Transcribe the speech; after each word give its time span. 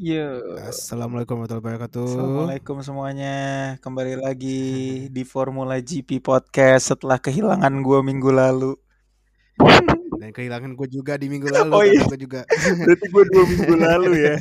Yo. 0.00 0.56
Assalamualaikum 0.64 1.36
warahmatullahi 1.36 1.60
wabarakatuh. 1.60 2.08
Assalamualaikum 2.08 2.80
semuanya. 2.80 3.36
Kembali 3.84 4.16
lagi 4.16 4.60
di 5.12 5.22
Formula 5.28 5.76
GP 5.76 6.24
Podcast 6.24 6.96
setelah 6.96 7.20
kehilangan 7.20 7.68
gua 7.84 8.00
minggu 8.00 8.32
lalu. 8.32 8.80
Dan 10.16 10.32
kehilangan 10.32 10.72
gue 10.72 10.88
juga 10.88 11.20
di 11.20 11.28
minggu 11.28 11.52
lalu. 11.52 11.72
Oh, 11.76 11.84
iya. 11.84 12.00
gue 12.08 12.16
juga. 12.16 12.48
Berarti 12.80 13.06
gua 13.12 13.24
dua 13.28 13.44
minggu 13.44 13.74
lalu 13.76 14.12
ya. 14.24 14.36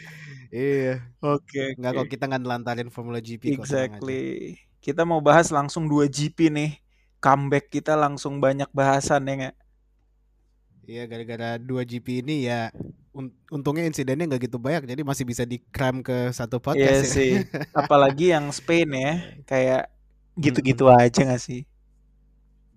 iya. 0.72 0.94
Oke. 1.20 1.76
Nggak 1.76 1.92
oke. 1.92 2.00
kok 2.00 2.08
kita 2.08 2.24
nggak 2.24 2.40
nelantarin 2.40 2.88
Formula 2.88 3.20
GP 3.20 3.60
kok. 3.60 3.68
Exactly. 3.68 4.56
Kita 4.80 5.04
mau 5.04 5.20
bahas 5.20 5.52
langsung 5.52 5.84
dua 5.84 6.08
GP 6.08 6.48
nih. 6.48 6.80
Comeback 7.20 7.68
kita 7.68 7.92
langsung 7.92 8.40
banyak 8.40 8.72
bahasan 8.72 9.28
ya 9.28 9.32
nggak? 9.36 9.56
Iya 10.84 11.02
gara-gara 11.08 11.56
dua 11.56 11.82
GP 11.88 12.20
ini 12.20 12.44
ya 12.48 12.68
un- 13.16 13.32
untungnya 13.48 13.88
insidennya 13.88 14.28
nggak 14.28 14.42
gitu 14.52 14.58
banyak 14.60 14.84
jadi 14.90 15.00
masih 15.00 15.24
bisa 15.24 15.44
di 15.48 15.56
cram 15.72 16.04
ke 16.04 16.28
satu 16.38 16.60
Iya 16.60 16.64
podcast 16.66 17.00
ya. 17.08 17.10
sih. 17.16 17.30
Apalagi 17.80 18.24
yang 18.34 18.52
Spain 18.52 18.88
ya, 18.92 19.12
kayak 19.48 19.82
gitu-gitu 20.36 20.84
aja 20.90 21.20
gak 21.30 21.40
sih? 21.42 21.64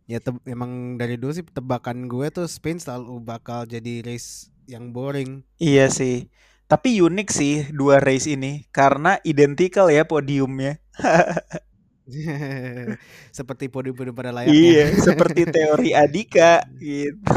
Ya 0.07 0.23
emang 0.47 0.95
dari 0.95 1.19
dulu 1.19 1.35
sih 1.35 1.43
tebakan 1.43 2.07
gue 2.07 2.31
tuh 2.31 2.47
Spain 2.47 2.79
selalu 2.79 3.19
bakal 3.19 3.67
jadi 3.67 3.99
race 4.07 4.47
yang 4.63 4.95
boring. 4.95 5.43
Iya 5.59 5.91
sih. 5.91 6.31
Tapi 6.71 6.99
unik 7.03 7.27
sih 7.31 7.53
dua 7.75 7.99
race 7.99 8.27
ini 8.27 8.67
karena 8.71 9.19
identikal 9.27 9.91
ya 9.91 10.03
podiumnya. 10.07 10.79
Seperti 13.37 13.67
podium-podium 13.67 14.15
pada 14.15 14.31
layaknya. 14.31 14.55
Iya, 14.55 14.85
seperti 15.03 15.43
teori 15.43 15.91
Adika 15.91 16.63
gitu. 16.79 17.35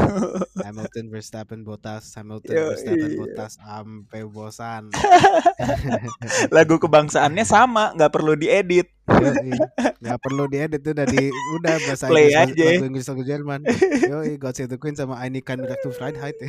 Hamilton, 0.63 1.05
Verstappen, 1.11 1.59
Bottas, 1.67 2.15
Hamilton, 2.15 2.55
Yo, 2.55 2.63
Verstappen, 2.71 3.09
iya. 3.11 3.19
Bottas 3.19 3.51
sampai 3.59 4.21
bosan. 4.23 4.83
Lagu 6.55 6.79
kebangsaannya 6.79 7.43
sama, 7.43 7.91
nggak 7.99 8.11
perlu 8.15 8.39
diedit. 8.39 8.87
Nggak 9.99 10.19
perlu 10.23 10.43
diedit 10.47 10.79
tuh 10.79 10.95
udah 10.95 11.07
di 11.09 11.27
udah 11.59 11.75
bahasa 11.83 12.05
Play 12.07 12.31
Inggris 12.31 12.55
aja. 12.55 12.65
lagu 12.71 12.85
Inggris 12.87 13.07
lagu 13.11 13.23
Jerman. 13.27 13.59
Yo, 14.07 14.17
God 14.39 14.53
Save 14.55 14.71
the 14.71 14.79
Queen 14.79 14.95
sama 14.95 15.19
Eine 15.19 15.43
kann 15.43 15.59
Recht 15.59 15.83
to 15.83 15.91
Freiheit. 15.91 16.39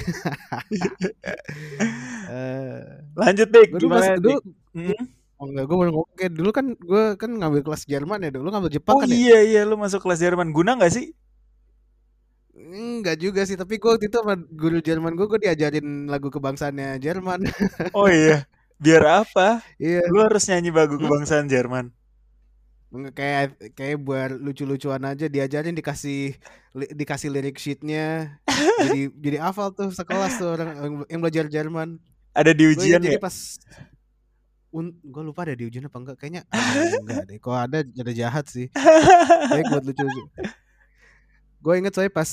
Eh, 2.32 2.80
Lanjut 3.12 3.48
deh, 3.52 3.68
gue 3.68 3.76
gimana 3.76 4.16
dulu 4.16 4.40
Dik? 4.72 5.21
Oh 5.42 5.46
enggak 5.50 5.64
gue 5.68 5.76
baru 5.80 5.90
ngomong 5.94 6.14
kayak 6.18 6.32
dulu 6.38 6.50
kan 6.58 6.66
gue 6.90 7.02
kan 7.20 7.30
ngambil 7.40 7.60
kelas 7.66 7.82
Jerman 7.92 8.18
ya 8.24 8.30
dulu 8.36 8.46
ngambil 8.52 8.72
Jepang 8.76 8.96
Oh 8.96 9.02
kan 9.02 9.10
ya 9.16 9.18
iya 9.18 9.38
iya, 9.48 9.60
lu 9.68 9.74
masuk 9.82 10.00
kelas 10.04 10.20
Jerman 10.24 10.48
guna 10.56 10.70
nggak 10.78 10.92
sih? 10.96 11.06
enggak 12.52 13.16
juga 13.24 13.40
sih 13.48 13.56
tapi 13.60 13.74
gue 13.80 13.88
waktu 13.92 14.06
itu 14.12 14.16
sama 14.20 14.34
guru 14.60 14.76
Jerman 14.86 15.12
gue 15.16 15.26
gue 15.30 15.40
diajarin 15.44 15.86
lagu 16.12 16.28
kebangsaannya 16.34 17.00
Jerman 17.04 17.40
Oh 17.98 18.08
iya, 18.08 18.44
biar 18.84 19.02
apa? 19.24 19.48
iya 19.80 20.02
Lu 20.10 20.18
harus 20.26 20.44
nyanyi 20.50 20.70
lagu 20.78 20.96
Hmm? 20.98 21.04
kebangsaan 21.04 21.46
Jerman. 21.52 21.86
Kayak 23.16 23.56
kayak 23.72 23.96
buat 24.04 24.30
lucu-lucuan 24.44 25.00
aja 25.08 25.24
diajarin 25.34 25.72
dikasih 25.72 26.36
li- 26.76 26.92
dikasih 27.00 27.28
lirik 27.32 27.56
sheetnya 27.56 28.00
jadi 28.76 28.96
jadi 29.24 29.36
hafal 29.44 29.68
tuh 29.78 29.88
sekelas 29.98 30.32
tuh 30.40 30.48
orang 30.54 30.68
yang, 31.08 31.20
belajar 31.24 31.46
Jerman 31.48 31.88
Ada 32.36 32.52
di 32.52 32.64
gue 32.76 32.86
ujian 32.88 33.02
jadi 33.02 33.16
ya? 33.16 33.20
pas 33.22 33.36
un, 34.72 34.90
gue 34.96 35.22
lupa 35.22 35.44
ada 35.44 35.52
di 35.52 35.64
ujian 35.64 35.84
apa 35.84 35.96
enggak 35.96 36.16
kayaknya 36.16 36.42
ah, 36.52 36.96
enggak 36.98 37.22
deh 37.24 37.38
kalau 37.38 37.58
ada 37.60 37.84
ada 37.84 38.12
jahat 38.12 38.48
sih 38.48 38.72
baik 39.48 39.68
buat 39.68 39.84
lucu 39.84 40.04
gue 41.62 41.74
inget 41.76 41.94
saya 41.94 42.08
pas 42.08 42.26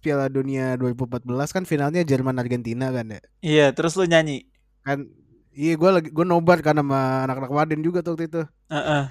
Piala 0.00 0.32
Dunia 0.32 0.80
2014 0.80 1.28
kan 1.52 1.64
finalnya 1.68 2.00
Jerman 2.00 2.40
Argentina 2.40 2.88
kan 2.88 3.04
ya 3.04 3.20
Iya, 3.44 3.66
terus 3.70 3.92
lu 3.92 4.08
nyanyi. 4.08 4.48
kan 4.80 5.04
iya 5.52 5.76
gue 5.76 5.90
lagi 5.92 6.08
gue 6.08 6.24
nobar 6.24 6.64
kan 6.64 6.72
sama 6.72 7.28
anak-anak 7.28 7.52
Waden 7.52 7.84
juga 7.84 8.00
tuh 8.00 8.16
waktu 8.16 8.26
itu 8.26 8.42
Heeh. 8.72 9.04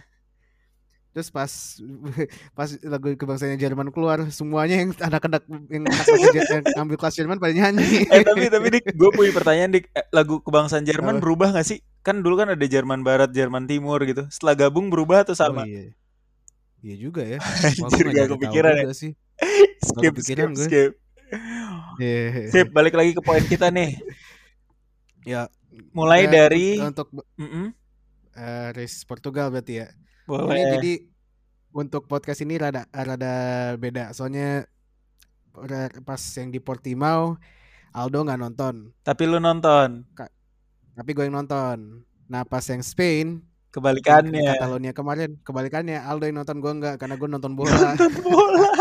Terus 1.09 1.29
pas 1.29 1.51
pas 2.57 2.69
lagu 2.85 3.09
kebangsaannya 3.11 3.57
Jerman 3.57 3.89
keluar, 3.89 4.29
semuanya 4.29 4.77
yang 4.77 4.93
anak-anak 4.93 5.41
yang 5.67 5.81
yang 5.81 6.63
ambil 6.77 6.95
kelas 6.95 7.17
Jerman 7.17 7.41
pada 7.41 7.49
nyanyi. 7.49 8.05
Eh 8.07 8.21
tapi 8.21 8.45
tapi 8.45 8.69
dik, 8.69 8.93
gue 8.93 9.09
punya 9.09 9.33
pertanyaan 9.33 9.73
dik, 9.73 9.89
Eh, 9.89 10.05
lagu 10.13 10.37
kebangsaan 10.37 10.85
Jerman 10.85 11.17
berubah 11.17 11.49
gak 11.49 11.65
sih? 11.65 11.81
Kan 12.05 12.23
dulu 12.23 12.35
kan 12.39 12.49
ada 12.55 12.65
Jerman 12.65 13.03
Barat, 13.03 13.29
Jerman 13.35 13.67
Timur 13.69 13.99
gitu. 14.07 14.23
Setelah 14.31 14.55
gabung 14.67 14.87
berubah 14.91 15.23
atau 15.27 15.35
Oh 15.47 15.53
sama? 15.53 15.63
iya. 15.63 15.91
Iya 16.79 16.95
juga 16.95 17.21
ya. 17.27 17.39
Anjir, 17.85 18.07
gak 18.15 18.27
kepikiran 18.35 18.75
ya. 18.87 18.91
sih. 18.95 19.11
skip, 19.87 20.15
skip, 20.23 20.49
gue. 20.55 20.67
skip. 20.67 20.91
Iya. 21.99 22.49
Sip, 22.49 22.67
balik 22.71 22.95
lagi 22.95 23.11
ke 23.17 23.21
poin 23.21 23.43
kita 23.45 23.69
nih. 23.71 23.95
Ya, 25.27 25.51
Mulai 25.93 26.25
ya, 26.25 26.31
dari 26.31 26.79
untuk 26.81 27.11
Mm-mm, 27.37 27.75
eh, 28.33 28.69
race 28.73 29.03
Portugal 29.05 29.51
berarti 29.53 29.83
ya. 29.83 29.87
Ini 29.91 30.25
boleh. 30.25 30.65
jadi 30.79 30.93
untuk 31.75 32.07
podcast 32.09 32.41
ini 32.41 32.55
rada 32.57 32.87
rada 32.89 33.33
beda. 33.77 34.15
Soalnya 34.15 34.65
pas 36.07 36.21
yang 36.39 36.49
di 36.49 36.59
Portimao 36.63 37.35
Aldo 37.91 38.23
nggak 38.23 38.39
nonton, 38.39 38.75
Tapi 39.03 39.23
lu 39.27 39.41
nonton 39.41 40.05
tapi 40.99 41.15
gue 41.15 41.23
yang 41.23 41.39
nonton. 41.39 42.03
Nah 42.27 42.43
pas 42.43 42.61
yang 42.67 42.83
Spain 42.83 43.39
kebalikannya. 43.71 44.57
Catalonia 44.57 44.91
kemarin 44.91 45.37
kebalikannya 45.45 46.01
Aldo 46.01 46.27
yang 46.27 46.43
nonton 46.43 46.57
gue 46.59 46.71
enggak 46.73 46.95
karena 46.99 47.15
gue 47.15 47.29
nonton 47.31 47.53
bola. 47.55 47.95
Nonton 47.95 48.13
bola. 48.25 48.69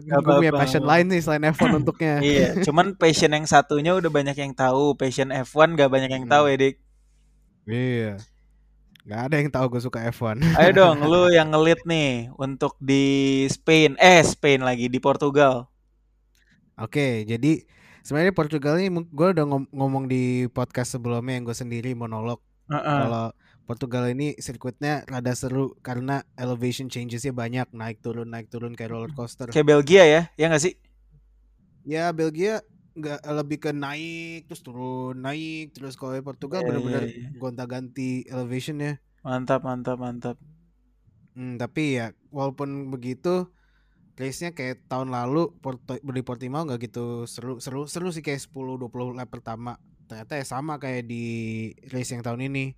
Gak 0.00 0.20
gue 0.20 0.34
punya 0.44 0.52
passion 0.54 0.84
lain 0.84 1.06
nih 1.08 1.20
selain 1.22 1.44
F1 1.54 1.80
untuknya. 1.80 2.20
iya, 2.26 2.48
cuman 2.62 2.94
passion 2.96 3.30
yang 3.32 3.46
satunya 3.46 3.96
udah 3.96 4.10
banyak 4.10 4.36
yang 4.36 4.52
tahu. 4.52 4.94
Passion 4.98 5.30
F1 5.32 5.76
gak 5.78 5.90
banyak 5.90 6.10
yang 6.10 6.26
tahu 6.26 6.44
Hmm. 6.46 6.52
ya, 6.52 6.56
Dik. 6.60 6.74
Iya. 7.70 8.12
Gak 9.06 9.20
ada 9.30 9.34
yang 9.40 9.50
tahu 9.50 9.66
gue 9.76 9.82
suka 9.82 9.98
F1. 10.12 10.42
Ayo 10.60 10.70
dong, 10.80 11.02
lu 11.06 11.30
yang 11.32 11.50
ngelit 11.54 11.80
nih 11.88 12.28
untuk 12.36 12.76
di 12.82 13.46
Spain. 13.48 13.96
Eh, 13.96 14.20
Spain 14.22 14.60
lagi 14.66 14.90
di 14.90 14.98
Portugal. 15.00 15.68
Oke, 16.80 17.28
jadi 17.28 17.60
sebenarnya 18.00 18.32
Portugal 18.32 18.76
ini 18.76 18.88
gue 18.90 19.28
udah 19.32 19.44
ngom- 19.44 19.70
ngomong 19.70 20.04
di 20.06 20.46
podcast 20.50 20.96
sebelumnya 20.96 21.36
yang 21.36 21.44
gue 21.44 21.54
sendiri 21.54 21.92
monolog 21.92 22.40
Heeh. 22.68 22.82
kalau 22.82 23.26
Portugal 23.64 24.10
ini 24.10 24.34
sirkuitnya 24.34 25.06
rada 25.06 25.30
seru 25.30 25.78
karena 25.78 26.26
elevation 26.34 26.90
changesnya 26.90 27.30
banyak 27.30 27.70
naik 27.70 28.02
turun 28.02 28.26
naik 28.26 28.50
turun 28.50 28.74
kayak 28.74 28.90
roller 28.90 29.12
coaster. 29.14 29.46
Kayak 29.46 29.66
Belgia 29.70 30.02
ya, 30.02 30.22
ya 30.34 30.50
nggak 30.50 30.62
sih? 30.62 30.74
Ya 31.86 32.10
Belgia 32.10 32.66
nggak 32.98 33.22
lebih 33.22 33.58
ke 33.62 33.70
naik 33.70 34.50
terus 34.50 34.66
turun 34.66 35.22
naik 35.22 35.70
terus 35.70 35.94
kalau 35.94 36.18
Portugal 36.20 36.60
Iya, 36.62 36.66
benar-benar 36.66 37.02
iya, 37.06 37.14
iya. 37.14 37.28
gonta-ganti 37.38 38.26
elevationnya. 38.26 38.98
Mantap, 39.22 39.62
mantap, 39.62 39.96
mantap. 40.02 40.36
Hmm, 41.38 41.54
tapi 41.54 42.02
ya 42.02 42.10
walaupun 42.34 42.90
begitu 42.90 43.46
race-nya 44.18 44.50
kayak 44.56 44.86
tahun 44.90 45.10
lalu 45.12 45.52
Porto, 45.62 45.96
di 45.98 46.22
Portimao 46.24 46.66
nggak 46.66 46.80
gitu 46.90 47.24
seru 47.26 47.58
seru 47.62 47.86
seru 47.88 48.08
sih 48.14 48.22
kayak 48.24 48.40
10 48.42 48.76
20 48.78 49.16
lap 49.16 49.28
pertama. 49.30 49.76
Ternyata 50.08 50.38
ya 50.40 50.44
sama 50.46 50.76
kayak 50.82 51.06
di 51.06 51.24
race 51.92 52.10
yang 52.14 52.22
tahun 52.26 52.50
ini. 52.50 52.74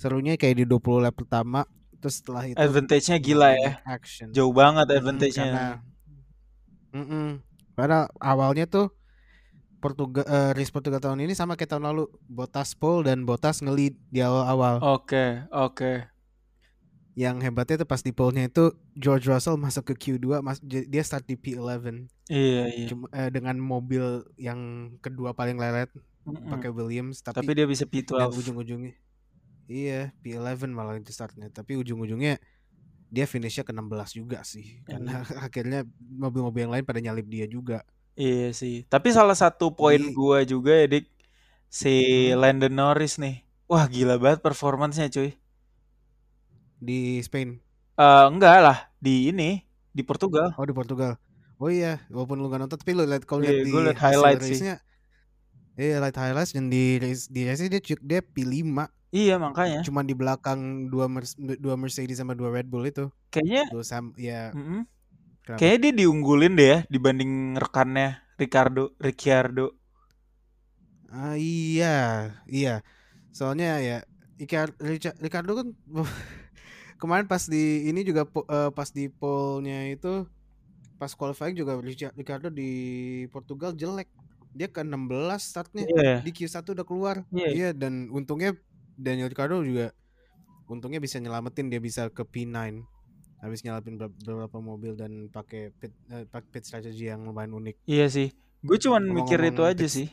Serunya 0.00 0.34
kayak 0.40 0.56
di 0.60 0.64
20 0.68 1.04
lap 1.04 1.14
pertama 1.16 1.66
terus 2.00 2.24
setelah 2.24 2.48
itu 2.48 2.56
Advantage-nya 2.56 3.18
gila 3.20 3.48
ya. 3.54 3.70
action. 3.84 4.32
Jauh 4.32 4.52
banget 4.56 4.86
advantage-nya. 4.88 5.44
karena 5.52 5.66
Mm-mm. 6.96 7.38
Karena 7.78 8.10
awalnya 8.18 8.66
tuh 8.66 8.90
Portugal 9.80 10.24
eh, 10.28 10.52
race 10.52 10.72
Portugal 10.72 11.00
tahun 11.00 11.24
ini 11.24 11.32
sama 11.32 11.56
kayak 11.56 11.72
tahun 11.76 11.88
lalu 11.88 12.04
Bottas 12.28 12.76
pole 12.76 13.08
dan 13.08 13.24
Bottas 13.24 13.64
nge-lead 13.64 13.96
di 14.12 14.20
awal-awal. 14.20 14.80
Oke, 14.80 15.48
oke. 15.52 15.92
Yang 17.18 17.36
hebatnya 17.42 17.76
tuh 17.82 17.88
pas 17.90 18.00
di 18.00 18.12
pole-nya 18.14 18.46
itu 18.46 18.70
George 18.94 19.26
Russell 19.26 19.58
masuk 19.58 19.92
ke 19.92 19.94
Q2 19.98 20.40
mas, 20.40 20.62
dia 20.62 21.02
start 21.02 21.26
di 21.26 21.34
P11 21.34 22.06
Iya, 22.30 22.70
iya. 22.70 22.86
cuma 22.86 23.10
eh, 23.10 23.28
dengan 23.34 23.58
mobil 23.58 24.22
yang 24.38 24.58
kedua 25.02 25.34
paling 25.34 25.58
lelet 25.58 25.90
Mm-mm. 26.22 26.48
pakai 26.48 26.70
Williams 26.70 27.18
tapi, 27.20 27.42
Tapi 27.42 27.52
dia 27.58 27.66
bisa 27.66 27.82
dan 27.82 27.90
P12. 27.90 28.30
ujung-ujungnya 28.30 28.94
iya 29.66 30.14
P11 30.22 30.70
malah 30.70 30.94
itu 30.96 31.10
startnya 31.10 31.50
tapi 31.50 31.74
ujung-ujungnya 31.74 32.38
dia 33.10 33.26
finishnya 33.26 33.66
ke 33.66 33.74
16 33.74 34.14
juga 34.14 34.46
sih 34.46 34.78
karena 34.86 35.26
akhirnya 35.46 35.82
mobil-mobil 35.98 36.70
yang 36.70 36.72
lain 36.72 36.86
pada 36.86 37.02
nyalip 37.02 37.26
dia 37.26 37.50
juga 37.50 37.82
Iya 38.14 38.52
sih. 38.52 38.84
Tapi 38.84 39.08
salah 39.16 39.32
satu 39.32 39.72
poin 39.72 39.96
Jadi- 39.96 40.12
gua 40.12 40.44
juga 40.44 40.76
ya, 40.76 40.84
Dik. 40.92 41.06
Si 41.72 41.88
Hmm. 42.28 42.42
Landon 42.42 42.74
Norris 42.74 43.16
nih. 43.16 43.46
Wah, 43.64 43.88
gila 43.88 44.20
banget 44.20 44.44
performance-nya, 44.44 45.08
cuy. 45.08 45.39
Di 46.80 47.20
Spain 47.22 47.60
Eh 48.00 48.24
enggak 48.32 48.54
lah, 48.64 48.78
di 48.96 49.28
ini, 49.28 49.60
di 49.92 50.02
Portugal. 50.08 50.48
oh 50.56 50.64
di 50.64 50.72
Portugal 50.72 51.12
oh 51.60 51.68
iya 51.68 52.00
walaupun 52.08 52.40
lu 52.40 52.48
gak 52.48 52.60
nonton 52.64 52.78
tapi 52.80 52.96
lu 52.96 53.04
lihat 53.04 53.28
kalau 53.28 53.44
Iya, 53.44 53.52
di 53.60 53.70
liat 53.76 53.98
highlight 54.00 54.40
sih. 54.40 54.58
iya 55.76 55.96
lihat 56.00 56.16
highlights 56.16 56.52
dan 56.56 56.72
di 56.72 56.96
race 57.02 57.28
di 57.28 57.40
race 57.44 57.60
dia 57.68 57.80
dia 58.00 58.20
P5 58.24 58.88
Iya, 59.10 59.36
makanya. 59.42 59.82
cuman 59.82 60.04
di 60.06 60.14
belakang 60.14 60.86
dua 60.88 61.10
Mer- 61.10 61.36
dua 61.58 61.74
Mercedes 61.76 62.16
sama 62.22 62.32
dua 62.38 62.48
Red 62.54 62.70
Bull 62.72 62.86
itu 62.88 63.10
Kayaknya 63.28 63.62
dua 63.74 63.84
sam 63.84 64.04
ya 64.16 64.54
mm-mm. 64.56 64.82
Kenapa? 65.44 65.58
Kayaknya 65.60 65.78
dia 65.84 65.92
diunggulin 66.04 66.52
deh 66.56 66.68
ya 66.72 66.78
dibanding 66.88 67.32
rekannya 67.58 68.20
Ricardo, 68.40 68.96
Ricciardo. 68.96 69.76
Ah 71.12 71.34
iya, 71.36 71.86
iya. 72.48 72.70
Soalnya 73.36 73.66
ya 73.88 73.96
Icar 74.40 74.68
Rica- 74.80 75.18
Ricardo 75.24 75.52
kan 75.58 75.68
kemarin 77.00 77.24
pas 77.24 77.40
di 77.42 77.88
ini 77.88 78.04
juga 78.04 78.28
eh, 78.28 78.70
pas 78.70 78.88
di 78.88 79.08
pollnya 79.08 79.88
itu 79.88 80.28
pas 80.94 81.08
qualifying 81.10 81.56
juga 81.56 81.80
Rica- 81.80 82.12
Ricardo 82.12 82.52
di 82.52 82.70
Portugal 83.28 83.72
jelek. 83.72 84.06
Dia 84.52 84.66
ke 84.66 84.82
16 84.82 85.00
startnya. 85.40 85.86
Iya. 85.86 86.20
Di 86.20 86.30
Q1 86.30 86.60
udah 86.62 86.84
keluar. 86.84 87.16
Iya. 87.32 87.48
Iya 87.50 87.68
dan 87.72 88.12
untungnya 88.12 88.52
Daniel 88.94 89.32
Ricardo 89.32 89.64
juga 89.64 89.96
untungnya 90.68 91.00
bisa 91.00 91.18
nyelamatin 91.18 91.66
dia 91.66 91.80
bisa 91.80 92.06
ke 92.08 92.22
P9 92.22 92.84
habis 93.40 93.64
nyelamatin 93.64 93.96
ber- 93.96 94.12
beberapa 94.20 94.60
mobil 94.60 94.92
dan 94.94 95.26
pakai 95.26 95.72
pit 95.72 95.90
eh, 96.06 96.28
pakai 96.28 96.48
pit 96.52 96.62
strategy 96.62 97.08
yang 97.08 97.24
lumayan 97.24 97.56
unik. 97.56 97.80
Iya 97.88 98.06
sih. 98.06 98.28
Gue 98.60 98.76
cuman 98.76 99.00
mikir 99.08 99.40
itu 99.40 99.62
aja 99.64 99.86
sih. 99.88 100.12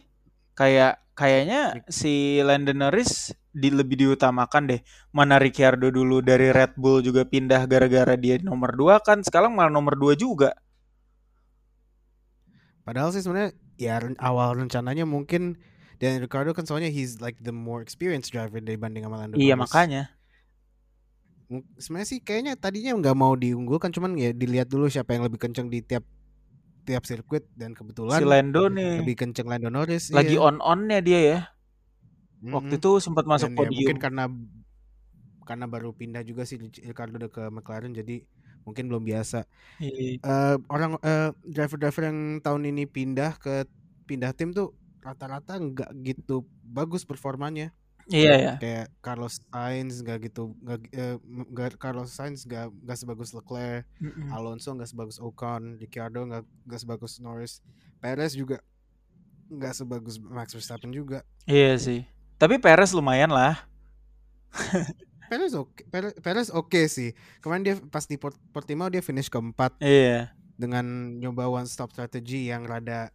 Kayak 0.58 1.06
kayaknya 1.14 1.86
si 1.86 2.42
Lando 2.42 2.74
Norris 2.74 3.30
di 3.54 3.70
lebih 3.70 3.94
diutamakan 4.02 4.74
deh. 4.74 4.82
Mana 5.14 5.38
Ricciardo 5.38 5.94
dulu 5.94 6.26
dari 6.26 6.50
Red 6.50 6.74
Bull 6.82 7.06
juga 7.06 7.30
pindah 7.30 7.70
gara-gara 7.70 8.18
dia 8.18 8.42
nomor 8.42 8.74
2 8.74 8.98
kan. 9.06 9.22
Sekarang 9.22 9.54
malah 9.54 9.70
nomor 9.70 9.94
2 9.94 10.18
juga. 10.18 10.58
Padahal 12.82 13.14
sih 13.14 13.22
sebenarnya 13.22 13.54
ya 13.78 14.02
awal 14.18 14.58
rencananya 14.58 15.06
mungkin 15.06 15.62
Daniel 16.02 16.26
Ricardo 16.26 16.56
kan 16.58 16.66
soalnya 16.66 16.90
he's 16.90 17.22
like 17.22 17.38
the 17.46 17.54
more 17.54 17.86
experienced 17.86 18.34
driver 18.34 18.58
dibanding 18.58 19.06
sama 19.06 19.22
Lando 19.22 19.38
Iya 19.38 19.54
Norris. 19.54 19.70
makanya. 19.70 20.04
Sebenarnya 21.78 22.10
sih 22.10 22.20
kayaknya 22.26 22.58
tadinya 22.58 22.98
nggak 22.98 23.18
mau 23.18 23.38
diunggulkan 23.38 23.94
cuman 23.94 24.18
ya 24.18 24.34
dilihat 24.34 24.72
dulu 24.74 24.90
siapa 24.90 25.14
yang 25.14 25.30
lebih 25.30 25.38
kenceng 25.38 25.70
di 25.70 25.86
tiap 25.86 26.04
tiap 26.88 27.04
sirkuit 27.10 27.46
dan 27.62 27.72
Si 28.14 28.22
kebetulan 28.22 28.24
Lando 28.30 28.64
nih 28.78 28.96
lebih 29.00 29.16
kenceng 29.20 29.48
Lando 29.52 29.70
Norris. 29.76 30.06
lagi 30.16 30.36
iya. 30.36 30.42
on-onnya 30.48 31.00
dia 31.08 31.20
ya. 31.32 31.40
Waktu 32.54 32.74
Mm-mm. 32.74 32.78
itu 32.80 32.92
sempat 33.06 33.26
masuk 33.32 33.50
Dan 33.50 33.58
ya 33.64 33.70
mungkin 33.78 33.98
podium. 33.98 34.02
karena 34.04 34.24
karena 35.48 35.66
baru 35.70 35.96
pindah 35.96 36.24
juga 36.28 36.44
sih 36.44 36.60
Ric- 36.60 36.84
Ricardo 36.84 37.16
udah 37.20 37.32
ke 37.32 37.44
McLaren 37.48 37.94
jadi 37.96 38.24
mungkin 38.68 38.92
belum 38.92 39.04
biasa. 39.08 39.48
Iya. 39.80 40.20
Eh, 40.26 40.56
orang 40.70 41.00
eh, 41.04 41.30
driver-driver 41.48 42.04
yang 42.10 42.20
tahun 42.46 42.64
ini 42.74 42.84
pindah 42.90 43.32
ke 43.40 43.66
pindah 44.10 44.32
tim 44.36 44.52
tuh 44.52 44.76
rata-rata 45.04 45.56
nggak 45.60 45.90
gitu 46.04 46.44
bagus 46.68 47.04
performanya. 47.08 47.72
Iya 48.08 48.34
ya. 48.40 48.54
Kayak 48.60 48.88
Carlos 49.04 49.36
Sainz 49.52 50.00
nggak 50.00 50.18
gitu 50.32 50.56
nggak 50.64 50.80
eh, 50.96 51.76
Carlos 51.76 52.10
Sainz 52.16 52.48
nggak 52.48 52.72
nggak 52.72 52.98
sebagus 52.98 53.36
Leclerc, 53.36 53.84
Mm-mm. 54.00 54.32
Alonso 54.32 54.72
nggak 54.72 54.90
sebagus 54.90 55.18
Ocon, 55.20 55.76
Ricciardo 55.76 56.24
nggak 56.24 56.44
nggak 56.68 56.80
sebagus 56.80 57.20
Norris, 57.20 57.60
Perez 58.00 58.32
juga 58.32 58.64
nggak 59.52 59.74
sebagus 59.76 60.16
Max 60.24 60.56
Verstappen 60.56 60.92
juga. 60.92 61.24
Iya 61.44 61.76
sih. 61.80 62.08
Tapi 62.40 62.60
Perez 62.62 62.96
lumayan 62.96 63.32
lah. 63.34 63.68
Perez 65.28 65.52
oke, 65.52 65.84
Perez, 65.92 66.16
Perez 66.24 66.48
oke 66.48 66.88
sih. 66.88 67.12
Kemarin 67.44 67.64
dia 67.64 67.76
pas 67.92 68.08
di 68.08 68.16
Port- 68.16 68.40
Portimao 68.56 68.88
dia 68.88 69.04
finish 69.04 69.28
keempat 69.28 69.76
Iya. 69.84 70.32
dengan 70.56 71.20
nyoba 71.20 71.52
one 71.52 71.68
stop 71.68 71.92
strategy 71.92 72.48
yang 72.48 72.64
rada 72.64 73.12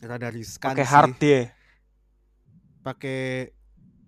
rada 0.00 0.28
riskan 0.32 0.72
Pakai 0.72 0.86
hard 0.88 1.14
dia. 1.20 1.42
Pakai 2.82 3.52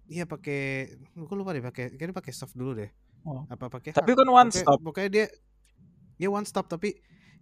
iya 0.07 0.25
pakai 0.25 0.93
gue 1.13 1.37
lupa 1.37 1.53
deh 1.53 1.63
pakai 1.63 1.95
kayaknya 1.95 2.15
pakai 2.15 2.33
soft 2.33 2.55
dulu 2.55 2.77
deh. 2.77 2.91
Oh. 3.25 3.49
Apa 3.49 3.73
pakai 3.73 3.97
Tapi 3.97 4.13
kan 4.13 4.25
one 4.25 4.49
Pokoknya- 4.49 4.61
stop. 4.61 4.79
Pokoknya 4.85 5.09
dia 5.11 5.27
dia 6.15 6.29
one 6.29 6.45
stop 6.45 6.69
tapi 6.69 6.95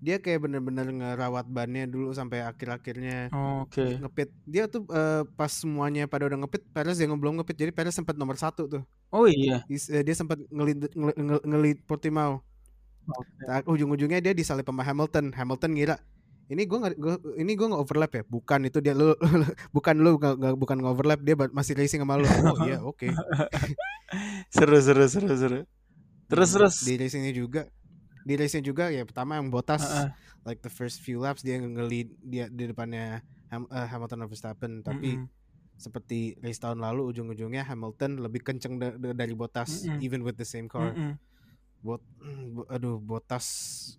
dia 0.03 0.19
kayak 0.19 0.43
bener-bener 0.43 0.91
ngerawat 0.91 1.47
bannya 1.47 1.87
dulu 1.87 2.11
sampai 2.11 2.43
akhir-akhirnya 2.43 3.31
Oke. 3.63 4.03
ngepit. 4.03 4.35
Dia 4.43 4.67
tuh 4.67 4.83
eh, 4.91 5.23
pas 5.39 5.47
semuanya 5.47 6.11
pada 6.11 6.27
udah 6.27 6.43
ngepit, 6.43 6.67
Perez 6.75 6.99
yang 6.99 7.15
belum 7.15 7.39
ngepit. 7.39 7.55
Jadi 7.55 7.71
Perez 7.71 7.95
sempat 7.95 8.19
nomor 8.19 8.35
satu 8.35 8.67
tuh. 8.67 8.83
Oh 9.15 9.31
iya. 9.31 9.63
Eh, 9.71 10.03
Dia 10.03 10.15
sempat 10.15 10.43
ngelid 10.51 10.91
ngel- 10.91 11.19
ngel- 11.19 11.45
ngelid 11.47 11.79
Portimao. 11.87 12.43
Oke. 13.03 13.47
Nah, 13.47 13.63
ujung-ujungnya 13.63 14.19
dia 14.19 14.35
disalip 14.35 14.67
sama 14.67 14.83
Hamilton. 14.83 15.31
Hamilton 15.35 15.71
ngira 15.75 15.97
ini 16.49 16.63
gua 16.65 16.79
nggak 16.81 16.95
gua, 16.97 17.15
ini 17.35 17.53
gua 17.53 17.67
nggak 17.71 17.83
overlap 17.83 18.13
ya? 18.13 18.23
Bukan 18.25 18.61
itu 18.65 18.79
dia 18.79 18.93
lu 18.93 19.15
bukan 19.77 19.95
lu 19.97 20.17
nggak 20.17 20.35
nggak- 20.37 20.57
bukan 20.57 20.77
nggak 20.79 20.93
overlap 20.93 21.21
dia 21.21 21.35
masih 21.51 21.75
racing 21.75 22.01
sama 22.01 22.17
lu. 22.17 22.27
Oh 22.27 22.65
iya 22.65 22.79
oke. 22.91 23.09
Seru 24.49 24.77
seru 24.79 25.05
seru 25.07 25.33
seru. 25.33 25.61
Terus 26.29 26.49
Hmm, 26.49 26.57
terus. 26.59 26.75
di 26.83 26.95
racingnya 26.97 27.33
juga 27.33 27.63
di 28.23 28.35
racingnya 28.35 28.65
juga 28.65 28.85
ya 28.89 29.03
pertama 29.03 29.37
yang 29.37 29.49
Bottas 29.49 29.83
Heeh. 29.83 30.09
like 30.45 30.61
the 30.61 30.71
first 30.71 31.01
few 31.01 31.19
laps 31.19 31.41
dia 31.41 31.59
nge-lead 31.59 32.09
dia 32.19 32.47
di 32.47 32.65
depannya 32.67 33.21
Ham- 33.49 33.69
eh, 33.69 33.87
Hamilton 33.87 34.19
dan 34.19 34.29
Verstappen 34.29 34.73
tapi 34.81 35.19
Mm-mm. 35.19 35.29
seperti 35.75 36.39
race 36.39 36.57
tahun 36.57 36.79
lalu 36.79 37.11
ujung-ujungnya 37.11 37.65
Hamilton 37.65 38.17
lebih 38.19 38.41
kenceng 38.43 38.79
da- 38.79 38.95
da- 38.95 39.13
dari 39.13 39.35
Bottas 39.35 39.85
Mm-mm. 39.85 40.01
even 40.01 40.23
with 40.23 40.37
the 40.37 40.47
same 40.47 40.67
car. 40.67 40.91
Mm-mm. 40.91 41.19
Bot, 41.83 42.01
bo- 42.55 42.69
aduh 42.71 42.97
Bottas 43.03 43.47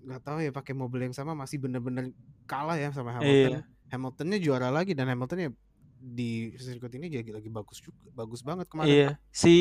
nggak 0.01 0.21
tahu 0.23 0.37
ya 0.39 0.51
pakai 0.55 0.73
mobil 0.73 1.05
yang 1.05 1.15
sama 1.15 1.35
masih 1.35 1.59
bener-bener 1.59 2.15
kalah 2.47 2.79
ya 2.79 2.89
sama 2.95 3.19
Hamilton. 3.19 3.59
Iya. 3.59 3.61
Hamiltonnya 3.93 4.39
juara 4.41 4.73
lagi 4.73 4.95
dan 4.97 5.11
Hamiltonnya 5.11 5.53
di 6.03 6.51
sirkuit 6.59 6.91
ini 6.99 7.07
jadi 7.07 7.31
lagi 7.31 7.47
bagus 7.47 7.79
juga, 7.79 7.99
bagus 8.11 8.41
banget 8.43 8.67
kemarin. 8.71 8.89
Iya. 8.89 9.09
Si 9.29 9.55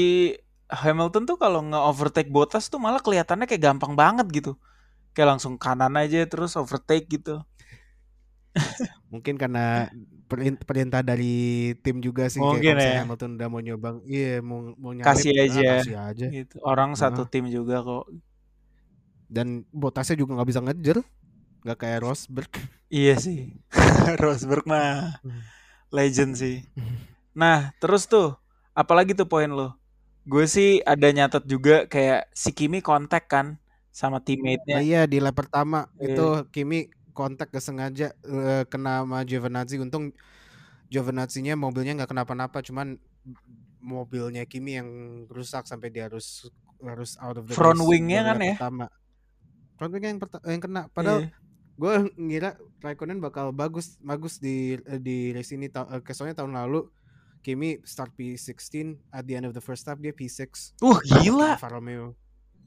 Hamilton 0.72 1.28
tuh 1.28 1.36
kalau 1.36 1.60
nge-overtake 1.60 2.32
Bottas 2.32 2.72
tuh 2.72 2.80
malah 2.80 3.02
kelihatannya 3.04 3.44
kayak 3.44 3.60
gampang 3.62 3.92
banget 3.92 4.26
gitu. 4.32 4.52
Kayak 5.12 5.36
langsung 5.36 5.60
kanan 5.60 5.92
aja 6.00 6.24
terus 6.24 6.56
overtake 6.56 7.06
gitu. 7.12 7.44
Mungkin 9.12 9.36
karena 9.36 9.92
perintah 10.62 11.00
dari 11.02 11.34
tim 11.84 12.00
juga 12.00 12.26
sih 12.28 12.40
kayak 12.40 12.48
Mungkin 12.58 12.74
misalnya 12.74 12.98
ya. 12.98 13.02
Hamilton 13.04 13.30
udah 13.36 13.48
mau 13.48 13.60
nyoba, 13.60 13.88
iya 14.06 14.32
mau 14.40 14.58
mau 14.76 14.92
nyalip, 14.92 15.06
Kasih 15.06 15.32
ah, 15.36 15.44
aja. 15.46 15.62
kasih 15.78 15.96
aja. 15.98 16.26
Gitu. 16.28 16.56
Orang 16.62 16.94
satu 16.96 17.22
Heeh. 17.24 17.30
tim 17.30 17.44
juga 17.48 17.82
kok. 17.82 18.04
Dan 19.28 19.64
Bottasnya 19.72 20.16
juga 20.16 20.36
nggak 20.36 20.48
bisa 20.48 20.60
ngejar, 20.60 20.98
nggak 21.64 21.78
kayak 21.78 22.00
Rosberg. 22.04 22.52
Iya 22.92 23.16
sih. 23.16 23.56
Rosberg 24.22 24.64
mah 24.68 25.16
legend 25.88 26.36
sih. 26.36 26.64
Nah, 27.32 27.72
terus 27.80 28.04
tuh 28.04 28.36
apalagi 28.72 29.16
tuh 29.16 29.24
poin 29.24 29.48
lo? 29.48 29.76
Gue 30.24 30.46
sih 30.46 30.78
ada 30.84 31.08
nyatet 31.10 31.44
juga 31.48 31.88
kayak 31.88 32.30
si 32.32 32.52
Kimi 32.52 32.78
kontak 32.84 33.26
kan 33.26 33.58
sama 33.90 34.16
Nah 34.16 34.24
teammate-nya. 34.24 34.78
iya 34.80 35.00
di 35.04 35.18
lap 35.18 35.36
pertama 35.36 35.88
Iya. 35.96 36.14
itu 36.14 36.26
Kimi 36.54 36.88
kontak 37.12 37.48
kesengaja 37.48 38.12
eh, 38.24 38.64
kena 38.66 39.04
sama 39.04 39.22
Giovinazzi. 39.22 39.76
Untung 39.76 40.12
Giovinazzi-nya 40.88 41.56
mobilnya 41.56 41.96
nggak 41.96 42.10
kenapa-napa, 42.10 42.60
cuman 42.60 43.00
mobilnya 43.78 44.44
Kimi 44.44 44.76
yang 44.76 44.88
rusak 45.26 45.64
sampai 45.64 45.88
dia 45.88 46.06
harus 46.06 46.46
harus 46.82 47.14
out 47.18 47.38
of 47.38 47.46
the 47.46 47.54
Front 47.54 47.80
wing-nya 47.80 48.26
kan 48.26 48.38
ya? 48.38 48.54
pertama. 48.58 48.86
Front 49.78 49.92
wing 49.94 50.04
yang 50.04 50.18
yang 50.44 50.62
kena. 50.62 50.82
Padahal 50.90 51.24
Iya. 51.24 51.30
gue 51.72 51.94
ngira 52.20 52.50
Raikkonen 52.78 53.18
bakal 53.18 53.50
bagus 53.50 53.96
bagus 53.98 54.36
di 54.36 54.76
di 55.00 55.32
race 55.32 55.56
ini 55.56 55.66
ta- 55.66 55.88
eh, 55.88 56.02
kesoalnya 56.02 56.36
tahun 56.38 56.54
lalu 56.54 56.86
Kimi 57.42 57.82
start 57.82 58.14
P16 58.14 58.94
at 59.10 59.26
the 59.26 59.34
end 59.34 59.48
of 59.48 59.56
the 59.56 59.64
first 59.64 59.82
lap 59.86 59.98
dia 59.98 60.14
P6 60.14 60.76
Wah, 60.78 61.00
sama 61.00 61.18
gila. 61.18 61.48
Alfa 61.56 61.70
Romeo 61.70 62.14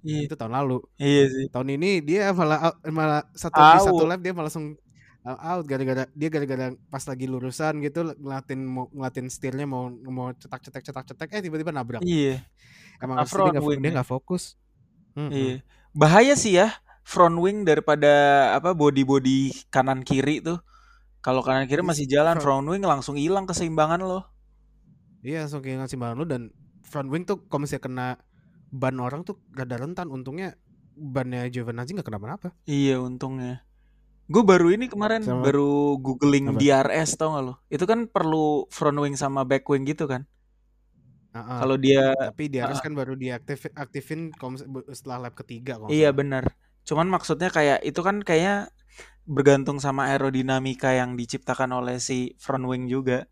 Iya. 0.06 0.30
itu 0.30 0.36
tahun 0.38 0.54
lalu 0.54 0.78
Iya 0.96 1.24
sih. 1.28 1.46
tahun 1.50 1.68
ini 1.76 1.92
dia 2.00 2.30
malah 2.32 2.60
out- 2.70 2.80
malah 2.88 3.22
satu 3.34 3.58
di 3.58 3.80
satu 3.82 4.04
Out. 4.06 4.10
lap 4.14 4.20
dia 4.22 4.32
malah 4.32 4.48
langsung 4.48 4.78
uh, 5.22 5.38
out 5.52 5.66
gara-gara 5.66 6.06
dia 6.14 6.30
gara-gara 6.30 6.66
pas 6.88 7.02
lagi 7.02 7.26
lurusan 7.26 7.82
gitu 7.82 8.14
ngelatin 8.16 8.60
mau 8.62 8.86
ngelatin 8.94 9.26
setirnya 9.26 9.66
mau 9.66 9.90
mau 9.90 10.30
cetak 10.32 10.62
cetak 10.62 10.84
cetak 10.86 11.06
cetak 11.10 11.28
eh 11.34 11.42
tiba-tiba 11.42 11.74
nabrak 11.74 12.06
Iya. 12.06 12.46
emang 13.02 13.18
Kena 13.18 13.26
harusnya 13.26 13.42
dia 13.42 13.52
nggak 13.52 13.66
dia 13.76 13.90
ya. 13.90 13.94
nggak 13.98 14.10
fokus 14.10 14.44
Mm-mm. 15.18 15.32
Iya. 15.32 15.56
Bahaya 15.92 16.36
sih 16.36 16.54
ya 16.56 16.70
front 17.02 17.38
wing 17.38 17.64
daripada 17.64 18.12
apa 18.54 18.74
body-body 18.74 19.54
kanan 19.70 20.02
kiri 20.02 20.42
tuh. 20.42 20.58
Kalau 21.22 21.40
kanan 21.40 21.66
kiri 21.66 21.80
Is- 21.80 21.88
masih 21.88 22.06
jalan, 22.06 22.36
front- 22.36 22.66
front 22.66 22.68
wing 22.68 22.84
langsung 22.84 23.16
hilang 23.16 23.46
keseimbangan 23.46 24.02
lo. 24.02 24.26
Iya 25.22 25.46
langsung 25.46 25.62
kehilangan 25.62 25.88
simbangan 25.88 26.16
lu 26.18 26.26
dan 26.26 26.42
front 26.84 27.10
wing 27.10 27.24
tuh 27.24 27.42
kalau 27.48 27.64
misalnya 27.64 27.82
kena 27.82 28.08
ban 28.82 28.96
orang 29.00 29.22
tuh 29.28 29.36
rada 29.58 29.76
rentan 29.80 30.08
untungnya 30.12 30.60
bannya 30.96 31.48
Giovinazzi 31.54 31.92
nggak 31.96 32.08
kenapa-napa 32.08 32.48
Iya, 32.68 33.00
untungnya. 33.04 33.64
Gue 34.26 34.42
baru 34.42 34.74
ini 34.74 34.90
kemarin 34.90 35.22
Sama- 35.22 35.46
baru 35.46 36.02
googling 36.02 36.46
Apa? 36.50 36.60
DRS 36.60 37.10
tau 37.20 37.30
gak 37.38 37.44
lo? 37.46 37.54
Itu 37.70 37.86
kan 37.86 38.00
perlu 38.10 38.66
front 38.74 38.98
wing 39.04 39.16
sama 39.16 39.46
back 39.46 39.64
wing 39.70 39.86
gitu 39.86 40.10
kan? 40.10 40.26
Ah. 41.36 41.60
Kalau 41.62 41.76
dia 41.76 42.16
tapi 42.16 42.48
harus 42.58 42.80
ah. 42.80 42.84
kan 42.84 42.94
baru 42.96 43.14
diaktif 43.20 43.68
aktifin 43.76 44.32
setelah 44.96 45.28
lap 45.30 45.36
ketiga 45.36 45.76
kalau 45.78 45.92
nggak 45.92 46.00
iya 46.00 46.10
benar. 46.16 46.44
Cuman 46.88 47.08
maksudnya 47.12 47.52
kayak 47.52 47.84
itu 47.84 48.00
kan 48.02 48.24
kayaknya 48.24 48.72
bergantung 49.28 49.78
sama 49.84 50.08
aerodinamika 50.10 50.96
yang 50.96 51.20
diciptakan 51.20 51.76
oleh 51.76 52.00
si 52.00 52.34
front 52.40 52.66
wing 52.66 52.88
juga. 52.88 53.28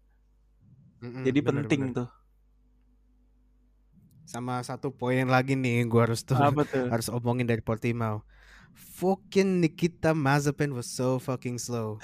Mm-mm, 1.03 1.23
Jadi 1.25 1.39
bener, 1.39 1.63
penting 1.63 1.81
bener. 1.89 1.95
tuh. 1.95 2.07
Sama 4.33 4.57
satu 4.65 4.89
poin 4.89 5.29
lagi 5.29 5.53
nih 5.53 5.85
gua 5.85 6.09
harus 6.09 6.25
tuh 6.25 6.33
harus 6.93 7.07
omongin 7.13 7.45
dari 7.45 7.61
Portimao 7.61 8.25
fucking 8.73 9.61
Nikita 9.61 10.17
Mazepin 10.17 10.73
was 10.73 10.89
so 10.89 11.21
fucking 11.21 11.61
slow 11.61 12.01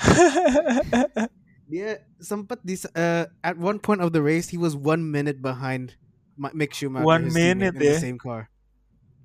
dia 1.74 2.06
sempat 2.22 2.62
di 2.62 2.78
uh, 2.94 3.26
at 3.42 3.58
one 3.58 3.82
point 3.82 3.98
of 3.98 4.14
the 4.14 4.22
race 4.22 4.46
he 4.54 4.62
was 4.62 4.78
one 4.78 5.02
minute 5.02 5.42
behind 5.42 5.98
Mick 6.40 6.72
Schumacher 6.72 7.04
One 7.04 7.34
minute 7.34 7.76
the 7.76 7.98
ya. 7.98 8.00
same 8.00 8.22
car 8.22 8.48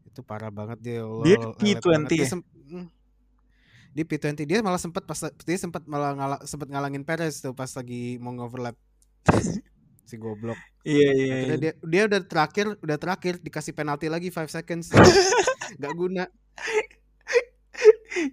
itu 0.08 0.22
parah 0.22 0.50
banget 0.50 0.78
dia 0.78 1.02
Allah, 1.02 1.26
Dia 1.26 1.36
lelet 1.42 1.58
P20 1.58 1.82
banget. 1.82 2.08
Dia 2.10 2.22
ya? 2.22 2.26
sem- 2.30 2.48
mm. 2.70 2.86
di 3.94 4.02
P20 4.06 4.38
dia 4.46 4.58
malah 4.62 4.78
sempat 4.78 5.02
pas 5.06 5.18
dia 5.18 5.58
sempat 5.58 5.82
malah 5.86 6.14
ngala, 6.14 6.36
sempat 6.46 6.70
ngalangin 6.70 7.02
Perez 7.02 7.42
tuh 7.42 7.54
pas 7.54 7.70
lagi 7.74 8.16
mau 8.22 8.32
overlap 8.40 8.78
si 10.04 10.16
goblok 10.20 10.56
Iya 10.84 11.10
iya. 11.16 11.32
Akhirnya 11.32 11.56
iya. 11.56 11.56
dia 11.56 11.72
dia 11.80 12.02
udah 12.04 12.20
terakhir 12.28 12.66
udah 12.76 12.98
terakhir 13.00 13.34
dikasih 13.40 13.72
penalti 13.72 14.12
lagi 14.12 14.28
5 14.28 14.52
seconds 14.52 14.92
nggak 15.80 15.94
guna 15.96 16.28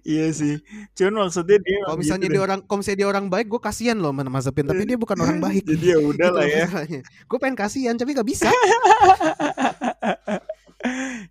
Iya 0.05 0.29
sih. 0.29 0.61
Cuman 0.93 1.25
maksudnya 1.25 1.57
dia 1.57 1.81
kalau 1.83 1.97
misalnya 1.97 2.29
gitu 2.29 2.33
dia 2.37 2.39
deh. 2.39 2.45
orang 2.45 2.59
kalau 2.63 2.79
misalnya 2.79 2.99
dia 3.01 3.09
orang 3.09 3.25
baik 3.33 3.47
gue 3.49 3.61
kasihan 3.61 3.97
loh 3.97 4.13
sama 4.13 4.29
Mazepin 4.29 4.65
tapi 4.69 4.83
dia 4.85 4.97
bukan 4.97 5.17
orang 5.17 5.37
baik 5.49 5.63
Jadi 5.65 5.85
ya 5.89 5.97
udah 5.97 6.29
lah 6.29 6.45
ya. 6.45 6.65
gue 7.01 7.37
pengen 7.41 7.57
kasihan 7.57 7.95
tapi 7.97 8.13
nggak 8.13 8.29
bisa 8.29 8.53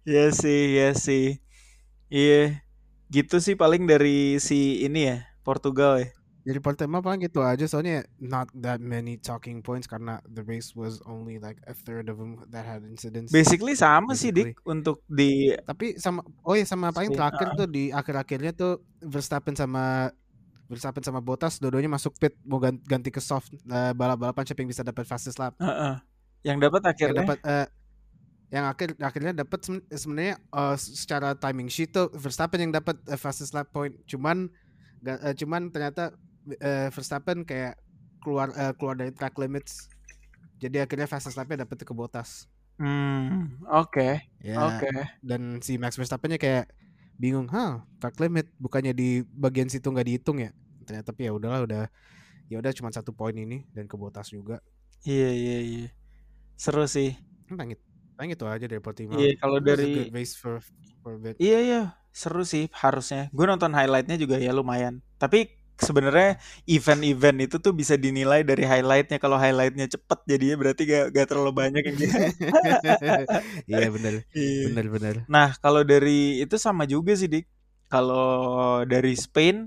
Iya 0.07 0.31
sih, 0.35 0.61
iya 0.79 0.91
sih. 0.95 1.39
Iya. 2.11 2.63
Gitu 3.11 3.39
sih 3.43 3.55
paling 3.59 3.87
dari 3.87 4.39
si 4.39 4.83
ini 4.87 5.11
ya, 5.11 5.27
Portugal 5.43 5.99
ya. 6.03 6.11
Jadi 6.41 6.57
pertama 6.57 7.05
paling 7.05 7.21
gitu 7.29 7.45
aja 7.45 7.69
soalnya 7.69 8.01
not 8.17 8.49
that 8.57 8.81
many 8.81 9.21
talking 9.21 9.61
points 9.61 9.85
karena 9.85 10.17
the 10.25 10.41
race 10.41 10.73
was 10.73 10.97
only 11.05 11.37
like 11.37 11.61
a 11.69 11.77
third 11.77 12.09
of 12.09 12.17
them 12.17 12.41
that 12.49 12.65
had 12.65 12.81
incidents 12.89 13.29
Basically 13.29 13.77
sama 13.77 14.17
sih 14.17 14.33
Basically. 14.33 14.57
Dik 14.57 14.65
untuk 14.65 15.05
di 15.05 15.53
tapi 15.69 16.01
sama 16.01 16.25
oh 16.45 16.57
ya 16.57 16.65
sama 16.65 16.89
paling 16.97 17.13
Spain, 17.13 17.21
terakhir 17.21 17.47
tuh 17.61 17.69
di 17.69 17.93
akhir-akhirnya 17.93 18.53
tuh 18.57 18.81
Verstappen 19.05 19.53
sama 19.53 20.09
Verstappen 20.71 21.05
sama 21.05 21.21
Bottas 21.21 21.61
dua-duanya 21.61 21.93
masuk 21.93 22.17
pit 22.17 22.33
mau 22.47 22.57
gan- 22.57 22.81
ganti 22.89 23.13
ke 23.13 23.21
soft 23.21 23.53
eh, 23.53 23.93
balap-balapan 23.93 24.45
siapa 24.49 24.65
yang 24.65 24.71
bisa 24.73 24.81
dapat 24.87 25.05
fastest 25.05 25.37
lap 25.37 25.53
Heeh. 25.61 25.95
yang 26.49 26.57
dapat 26.57 26.81
yang 26.81 26.93
akhirnya 26.97 27.21
dapat 27.21 27.39
eh, 27.45 27.67
yang 28.51 28.65
akhir 28.67 28.89
akhirnya 28.99 29.33
dapat 29.45 29.61
sebenarnya 29.93 30.41
eh, 30.41 30.77
secara 30.81 31.37
timing 31.37 31.69
sheet 31.69 31.93
tuh 31.93 32.09
Verstappen 32.17 32.65
yang 32.65 32.73
dapat 32.73 32.97
eh, 33.13 33.21
fastest 33.21 33.53
lap 33.53 33.69
point 33.75 33.93
cuman 34.09 34.49
eh, 35.05 35.35
cuman 35.37 35.69
ternyata 35.69 36.17
eh, 36.59 36.89
Verstappen 36.91 37.47
kayak 37.47 37.79
keluar 38.21 38.51
eh, 38.53 38.73
keluar 38.77 38.95
dari 38.99 39.13
track 39.15 39.39
limits 39.39 39.87
jadi 40.61 40.85
akhirnya 40.85 41.09
lapnya 41.09 41.65
dapat 41.65 41.83
ke 41.87 41.95
Bottas 41.97 42.51
Hmm, 42.81 43.61
oke. 43.69 44.25
ya 44.41 44.57
Oke. 44.57 44.89
dan 45.21 45.61
si 45.61 45.77
Max 45.77 46.01
Verstappennya 46.01 46.41
kayak 46.41 46.73
bingung, 47.21 47.45
hah 47.53 47.85
track 48.01 48.17
limit 48.25 48.49
bukannya 48.57 48.97
di 48.97 49.21
bagian 49.37 49.69
situ 49.69 49.93
nggak 49.93 50.09
dihitung 50.09 50.41
ya? 50.41 50.49
Ternyata 50.89 51.13
tapi 51.13 51.29
ya 51.29 51.37
udahlah 51.37 51.69
udah 51.69 51.83
ya 52.49 52.57
udah 52.57 52.73
cuma 52.73 52.89
satu 52.89 53.13
poin 53.13 53.37
ini 53.37 53.69
dan 53.77 53.85
ke 53.85 54.01
Bottas 54.01 54.33
juga. 54.33 54.65
Iya 55.05 55.29
iya 55.29 55.59
iya. 55.61 55.87
Seru 56.57 56.89
sih. 56.89 57.13
Paling 57.53 57.77
itu, 57.77 57.85
paling 58.17 58.31
itu 58.33 58.45
aja 58.49 58.65
dari 58.65 58.81
Portimao. 58.81 59.21
Iya, 59.21 59.37
kalau 59.37 59.61
dari-. 59.61 60.09
Iya 61.37 61.59
iya, 61.61 61.81
seru 62.17 62.49
sih 62.49 62.73
harusnya. 62.73 63.29
Gue 63.29 63.45
nonton 63.45 63.77
highlightnya 63.77 64.17
juga 64.17 64.41
ya 64.41 64.57
lumayan. 64.57 65.05
Tapi 65.21 65.60
sebenarnya 65.83 66.39
event-event 66.69 67.39
itu 67.47 67.57
tuh 67.65 67.73
bisa 67.77 67.95
dinilai 67.99 68.41
dari 68.47 68.65
highlightnya. 68.69 69.19
Kalau 69.23 69.37
highlightnya 69.41 69.87
cepet 69.91 70.19
jadinya 70.31 70.57
berarti 70.61 70.83
gak, 70.89 71.05
gak 71.17 71.27
terlalu 71.31 71.53
banyak 71.57 71.83
yang. 71.89 71.99
Iya 73.71 73.87
bener 73.95 74.15
Iya. 74.37 74.67
bener 74.67 74.87
bener. 74.95 75.17
Nah, 75.31 75.57
kalau 75.63 75.83
dari 75.87 76.43
itu 76.45 76.57
sama 76.61 76.85
juga 76.89 77.13
sih, 77.17 77.29
Dik. 77.31 77.47
Kalau 77.91 78.83
dari 78.87 79.15
Spain, 79.19 79.67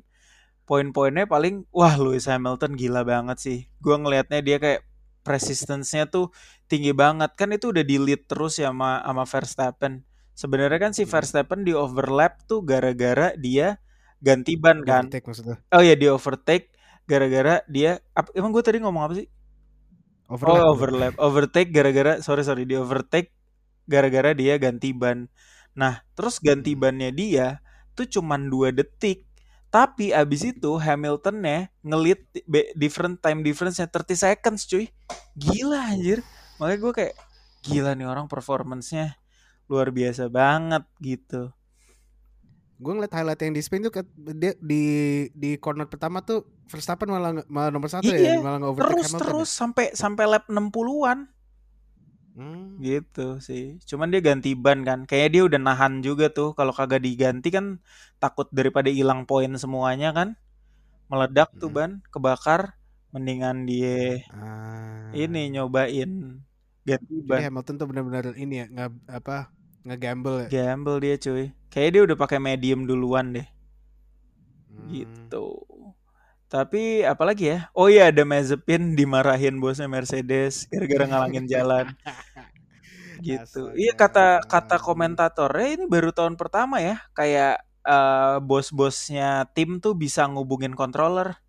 poin-poinnya 0.70 1.26
paling, 1.30 1.68
wah 1.76 1.96
Lewis 2.00 2.28
Hamilton 2.32 2.74
gila 2.80 3.04
banget 3.08 3.38
sih. 3.42 3.58
Gua 3.84 4.00
ngelihatnya 4.02 4.40
dia 4.46 4.58
kayak 4.64 4.82
persistence-nya 5.28 6.08
tuh 6.12 6.32
tinggi 6.72 6.92
banget. 6.96 7.36
Kan 7.40 7.52
itu 7.56 7.72
udah 7.74 7.84
di 7.86 7.98
lead 8.02 8.28
terus 8.30 8.60
ya 8.60 8.72
sama, 8.72 9.02
sama 9.04 9.24
Verstappen. 9.28 9.94
Sebenarnya 10.36 10.80
kan 10.82 10.92
si 10.98 11.04
Hmm. 11.06 11.12
Verstappen 11.14 11.62
di 11.68 11.74
overlap 11.76 12.44
tuh 12.50 12.64
gara-gara 12.66 13.36
dia 13.38 13.78
ganti 14.24 14.56
ban 14.56 14.80
Di 14.80 14.88
kan. 14.88 15.06
overtake 15.06 15.26
maksudnya. 15.28 15.58
Oh 15.70 15.84
ya 15.84 15.96
di 16.00 16.08
overtake 16.08 16.72
gara-gara 17.04 17.60
dia 17.68 18.00
ap- 18.16 18.32
emang 18.34 18.56
gue 18.56 18.64
tadi 18.64 18.80
ngomong 18.80 19.04
apa 19.04 19.14
sih? 19.20 19.28
Overlap. 20.32 20.56
oh 20.56 20.64
overlap, 20.74 21.14
overtake 21.20 21.70
gara-gara 21.70 22.24
sorry 22.24 22.42
sorry 22.42 22.64
di 22.64 22.80
overtake 22.80 23.36
gara-gara 23.86 24.32
dia 24.32 24.56
ganti 24.56 24.96
ban. 24.96 25.28
Nah 25.76 26.02
terus 26.16 26.40
ganti 26.40 26.74
bannya 26.74 27.12
dia 27.12 27.60
tuh 27.94 28.08
cuman 28.08 28.48
dua 28.48 28.72
detik. 28.72 29.28
Tapi 29.68 30.14
abis 30.14 30.54
itu 30.54 30.78
Hamiltonnya 30.78 31.74
ngelit 31.82 32.30
different 32.78 33.18
time 33.20 33.42
difference-nya 33.42 33.90
30 33.90 34.14
seconds 34.16 34.70
cuy. 34.70 34.86
Gila 35.34 35.92
anjir. 35.92 36.22
Makanya 36.62 36.78
gue 36.80 36.94
kayak 36.94 37.16
gila 37.66 37.92
nih 37.98 38.06
orang 38.06 38.30
performance-nya 38.30 39.18
luar 39.66 39.90
biasa 39.90 40.30
banget 40.30 40.86
gitu. 41.02 41.50
Gue 42.84 42.92
ngeliat 42.94 43.14
highlight 43.14 43.40
yang 43.40 43.56
di 43.56 43.64
Spain 43.64 43.82
tuh 43.82 43.96
dia 44.36 44.52
di 44.60 44.84
di 45.32 45.56
corner 45.56 45.88
pertama 45.88 46.20
tuh 46.20 46.44
Verstappen 46.68 47.08
malah 47.08 47.32
malah 47.48 47.72
nomor 47.72 47.88
satu 47.88 48.06
Iya, 48.06 48.36
ya 48.36 48.44
malah 48.44 48.60
nge 48.60 48.68
overtake 48.68 48.92
Terus 48.92 49.06
Hamilton. 49.08 49.24
terus 49.24 49.50
sampai 49.50 49.86
sampai 49.94 50.24
lap 50.28 50.44
60-an. 50.48 51.20
Ya? 51.24 51.32
Hmm. 52.34 52.82
gitu 52.82 53.28
sih. 53.40 53.78
Cuman 53.86 54.10
dia 54.10 54.18
ganti 54.20 54.52
ban 54.54 54.82
kan. 54.82 55.06
Kayaknya 55.06 55.30
dia 55.30 55.44
udah 55.48 55.60
nahan 55.62 56.02
juga 56.02 56.28
tuh. 56.28 56.52
Kalau 56.54 56.74
kagak 56.74 57.00
diganti 57.00 57.54
kan 57.54 57.78
takut 58.18 58.50
daripada 58.50 58.90
hilang 58.90 59.24
poin 59.24 59.54
semuanya 59.54 60.10
kan. 60.12 60.34
Meledak 61.08 61.54
tuh 61.56 61.70
Mm. 61.70 61.76
ban, 61.78 61.92
kebakar. 62.10 62.74
Mendingan 63.14 63.70
dia 63.70 64.18
Ah. 64.34 65.14
ini 65.14 65.54
nyobain 65.54 66.42
ganti 66.82 67.14
Jadi 67.14 67.28
ban. 67.30 67.40
Hamilton 67.46 67.76
tuh 67.78 67.86
benar-benar 67.86 68.34
ini 68.34 68.56
ya 68.60 68.68
nggak 68.68 68.90
apa 69.14 69.54
nge-gamble 69.84 70.48
ya. 70.48 70.50
Gamble 70.50 70.98
dia 71.04 71.16
cuy. 71.20 71.52
Kayaknya 71.72 71.92
dia 71.92 72.02
udah 72.12 72.18
pakai 72.18 72.40
medium 72.40 72.88
duluan 72.88 73.36
deh. 73.36 73.48
Hmm. 74.72 74.88
Gitu. 74.90 75.46
Tapi 76.48 77.02
apalagi 77.02 77.50
ya? 77.50 77.60
Oh 77.74 77.90
iya 77.90 78.14
ada 78.14 78.22
Mazepin 78.24 78.94
dimarahin 78.94 79.58
bosnya 79.58 79.90
Mercedes 79.90 80.70
gara-gara 80.70 81.06
ngalangin 81.10 81.46
jalan. 81.50 81.90
gitu. 83.26 83.74
Iya 83.74 83.98
kata 83.98 84.46
kata 84.46 84.78
Astaga. 84.78 84.86
komentatornya 84.86 85.68
ini 85.82 85.86
baru 85.90 86.14
tahun 86.14 86.38
pertama 86.38 86.78
ya 86.84 87.02
kayak 87.18 87.64
eh, 87.88 88.38
bos-bosnya 88.44 89.50
tim 89.58 89.82
tuh 89.82 89.98
bisa 89.98 90.30
ngubungin 90.30 90.78
controller. 90.78 91.42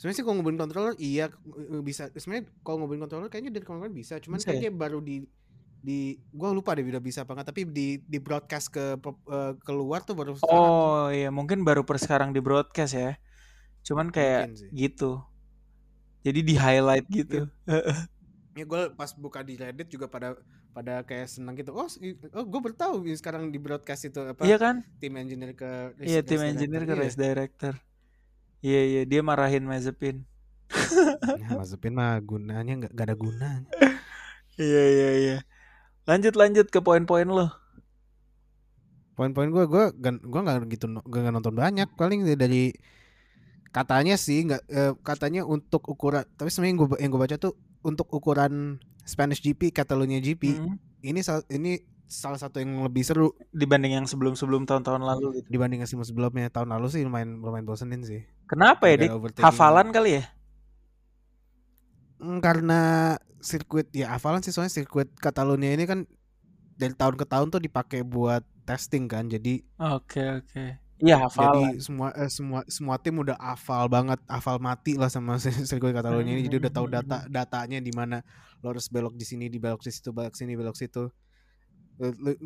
Sebenarnya 0.00 0.16
sih 0.16 0.24
kalau 0.24 0.36
ngubungin 0.40 0.60
controller 0.60 0.94
iya 0.96 1.28
eh, 1.28 1.82
bisa. 1.84 2.08
Sebenarnya 2.16 2.48
kalau 2.64 2.80
ngubungin 2.80 3.04
controller 3.04 3.28
kayaknya 3.28 3.60
dari 3.60 3.64
controller 3.68 3.92
bisa. 3.92 4.16
Cuman 4.24 4.40
Bisa 4.40 4.48
ya? 4.48 4.56
kayaknya 4.56 4.72
baru 4.72 4.98
di 5.04 5.20
di 5.86 6.18
gua 6.34 6.50
lupa 6.50 6.74
deh 6.74 6.82
udah 6.82 6.98
bisa 7.08 7.22
apa 7.22 7.32
nggak 7.38 7.48
tapi 7.54 7.62
di 7.62 8.02
di 8.02 8.18
broadcast 8.18 8.66
ke 8.74 8.84
eh, 9.30 9.52
keluar 9.62 10.00
tuh 10.02 10.14
baru 10.18 10.34
sekarang. 10.34 10.72
Oh 10.74 11.06
iya 11.14 11.28
mungkin 11.30 11.62
baru 11.62 11.82
per 11.88 11.96
sekarang 12.02 12.30
di 12.34 12.40
broadcast 12.42 12.92
ya. 12.98 13.10
Cuman 13.86 14.10
kayak 14.10 14.50
gitu. 14.74 15.22
Jadi 16.26 16.40
di 16.42 16.54
highlight 16.58 17.06
gitu. 17.06 17.46
Ya 18.56 18.64
gue 18.64 18.82
pas 18.96 19.10
buka 19.14 19.44
di 19.44 19.54
Reddit 19.60 19.88
juga 19.92 20.08
pada 20.08 20.32
pada 20.72 21.04
kayak 21.04 21.28
senang 21.28 21.54
gitu. 21.56 21.72
Oh, 21.76 21.88
oh 22.36 22.44
gue 22.44 22.60
baru 22.60 22.74
tahu 22.76 22.94
ini 23.06 23.16
sekarang 23.16 23.52
di 23.52 23.60
broadcast 23.60 24.08
itu 24.08 24.20
apa 24.26 24.42
Iya 24.42 24.56
kan? 24.58 24.76
tim 24.98 25.12
engineer 25.16 25.52
ke 25.54 25.70
race- 25.96 26.08
Iya 26.08 26.20
tim 26.24 26.40
engineer 26.42 26.82
ke 26.88 26.94
Iya. 26.96 27.00
race 27.04 27.18
director. 27.20 27.74
Iya 28.64 28.80
iya 28.90 29.02
dia 29.06 29.20
marahin 29.22 29.64
Mazepin. 29.68 30.24
Ya, 31.40 31.48
Mazepin 31.54 31.94
mah 31.94 32.16
gunanya 32.24 32.72
nggak 32.80 32.90
nggak 32.96 33.06
ada 33.06 33.16
gunanya. 33.16 33.68
Iya 34.56 34.82
iya 34.88 35.08
iya. 35.20 35.36
Lanjut 36.06 36.34
lanjut 36.38 36.66
ke 36.70 36.78
poin-poin 36.78 37.26
lo. 37.26 37.50
Poin-poin 39.18 39.48
gue 39.50 39.64
gue 39.66 39.84
gue 40.22 40.40
nggak 40.40 40.70
gitu 40.70 40.86
nggak 40.92 41.32
nonton 41.34 41.54
banyak 41.56 41.88
paling 41.98 42.22
dari 42.36 42.70
katanya 43.74 44.16
sih 44.16 44.44
nggak 44.46 44.62
eh, 44.72 44.92
katanya 45.04 45.44
untuk 45.44 45.84
ukuran 45.88 46.24
tapi 46.36 46.48
sebenarnya 46.48 46.72
yang 46.72 46.80
gue 46.80 46.88
yang 47.00 47.10
gue 47.12 47.20
baca 47.20 47.36
tuh 47.36 47.52
untuk 47.84 48.08
ukuran 48.08 48.80
Spanish 49.04 49.44
GP 49.44 49.72
Catalonia 49.72 50.20
GP 50.20 50.42
Hmm. 50.56 50.76
ini 51.04 51.20
ini 51.52 51.72
salah 52.06 52.38
satu 52.38 52.62
yang 52.62 52.86
lebih 52.86 53.02
seru 53.02 53.34
Dibanding 53.50 53.98
yang 53.98 54.06
sebelum-sebelum 54.06 54.64
tahun-tahun 54.64 55.02
lalu 55.02 55.42
gitu. 55.42 55.46
dibanding 55.58 55.82
yang 55.82 55.90
sebelumnya 55.90 56.48
tahun 56.54 56.70
lalu 56.70 56.86
sih 56.88 57.02
lumayan 57.02 57.42
lumayan 57.42 57.66
bosenin 57.66 58.06
sih. 58.06 58.22
Kenapa 58.46 58.86
ya 58.86 58.94
dik? 59.06 59.42
Hafalan 59.42 59.90
kali 59.90 60.22
ya? 60.22 60.24
Mm, 62.22 62.38
karena 62.38 62.80
sirkuit 63.46 63.86
ya 63.94 64.10
hafalan 64.12 64.42
sih 64.42 64.50
soalnya 64.50 64.74
sirkuit 64.74 65.08
Catalonia 65.16 65.70
ini 65.72 65.86
kan 65.86 66.04
dari 66.76 66.92
tahun 66.92 67.16
ke 67.16 67.24
tahun 67.24 67.48
tuh 67.48 67.62
dipakai 67.62 68.04
buat 68.04 68.42
testing 68.68 69.06
kan 69.08 69.30
jadi 69.30 69.62
Oke 69.78 70.20
oke. 70.42 70.64
Iya 70.96 71.28
hafalan. 71.28 71.76
jadi 71.76 71.84
semua 71.84 72.08
eh, 72.16 72.30
semua 72.32 72.60
semua 72.68 72.96
tim 72.96 73.16
udah 73.20 73.36
hafal 73.36 73.84
banget 73.86 74.16
hafal 74.28 74.56
mati 74.58 74.96
lah 74.96 75.08
sama 75.12 75.36
sirkuit 75.68 75.92
Catalonia 75.92 76.34
ini 76.36 76.44
jadi 76.44 76.56
udah 76.66 76.72
tahu 76.72 76.86
data 76.88 77.24
datanya 77.28 77.78
di 77.78 77.92
mana 77.92 78.20
lo 78.60 78.72
harus 78.72 78.88
belok 78.88 79.12
di 79.14 79.24
sini 79.24 79.46
di 79.46 79.60
belok 79.60 79.84
di 79.84 79.92
situ 79.92 80.08
belok 80.10 80.34
sini 80.34 80.52
belok 80.56 80.76
situ 80.76 81.06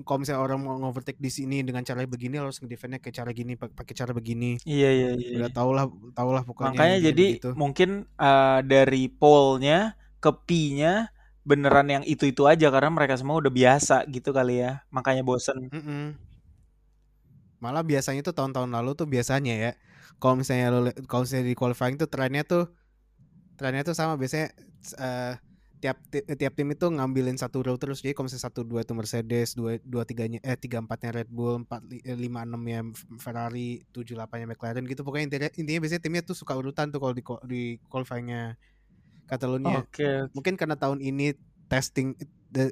Kalau 0.07 0.23
misalnya 0.23 0.47
orang 0.47 0.63
mau 0.63 0.79
overtake 0.87 1.19
di 1.19 1.27
sini 1.27 1.67
dengan 1.67 1.83
cara 1.83 2.07
begini 2.07 2.39
lo 2.39 2.47
harus 2.47 2.63
ngedefendnya 2.63 3.03
kayak 3.03 3.17
cara 3.19 3.31
gini 3.35 3.59
pak- 3.59 3.75
pakai 3.75 3.95
cara 3.99 4.15
begini. 4.15 4.63
Iya 4.63 4.91
iya 4.95 5.11
iya. 5.19 5.43
Udah 5.43 5.51
tau 5.51 5.75
lah 5.75 5.91
tau 6.15 6.31
lah 6.31 6.47
pokoknya 6.47 6.71
Makanya 6.71 6.99
jadi 7.11 7.27
begitu. 7.35 7.51
mungkin 7.59 8.07
uh, 8.15 8.63
dari 8.63 9.11
pollnya 9.11 9.99
ke 10.23 10.31
P-nya 10.47 11.11
beneran 11.49 11.89
yang 11.89 12.05
itu-itu 12.05 12.45
aja 12.53 12.69
karena 12.75 12.91
mereka 12.93 13.15
semua 13.21 13.41
udah 13.43 13.53
biasa 13.53 14.05
gitu 14.15 14.31
kali 14.37 14.61
ya. 14.65 14.85
Makanya 14.93 15.23
bosen. 15.27 15.59
Mm-mm. 15.73 16.15
Malah 17.61 17.85
biasanya 17.85 18.25
tuh 18.25 18.33
tahun-tahun 18.33 18.71
lalu 18.73 18.91
tuh 18.97 19.07
biasanya 19.09 19.55
ya. 19.57 19.71
Kalau 20.21 20.35
misalnya 20.41 20.67
lo 20.73 20.81
kalau 21.09 21.23
misalnya 21.25 21.47
di 21.53 21.57
qualifying 21.57 21.97
tuh 22.01 22.09
trennya 22.09 22.43
tuh 22.45 22.73
trennya 23.59 23.83
tuh 23.85 23.97
sama 23.97 24.17
biasanya 24.21 24.49
eh, 25.01 25.35
tiap 25.81 25.97
ti- 26.13 26.27
tiap 26.37 26.53
tim 26.57 26.69
itu 26.73 26.87
ngambilin 26.89 27.37
satu 27.41 27.65
row 27.65 27.77
terus. 27.81 28.01
Jadi 28.05 28.13
kalau 28.17 28.29
misalnya 28.29 28.47
satu 28.49 28.61
dua 28.65 28.81
itu 28.85 28.93
Mercedes, 28.97 29.57
dua 29.57 29.81
dua 29.85 30.05
tiganya 30.09 30.41
eh 30.45 30.57
tiga 30.57 30.81
empatnya 30.81 31.11
Red 31.25 31.29
Bull, 31.33 31.65
empat 31.65 31.81
eh, 32.05 32.17
lima 32.19 32.45
enamnya 32.45 32.85
Ferrari, 33.21 33.85
tujuh 33.93 34.17
delapannya 34.17 34.53
McLaren 34.57 34.85
gitu. 34.89 35.03
Pokoknya 35.05 35.25
intinya, 35.33 35.51
intinya 35.57 35.81
biasanya 35.85 36.03
timnya 36.05 36.23
tuh 36.25 36.37
suka 36.37 36.53
urutan 36.57 36.89
tuh 36.93 37.01
kalau 37.01 37.15
di 37.17 37.23
di 37.49 37.63
qualifyingnya 37.89 38.57
Catalonia. 39.31 39.87
Oke. 39.87 40.27
Mungkin 40.35 40.59
karena 40.59 40.75
tahun 40.75 40.99
ini 40.99 41.39
testing 41.71 42.19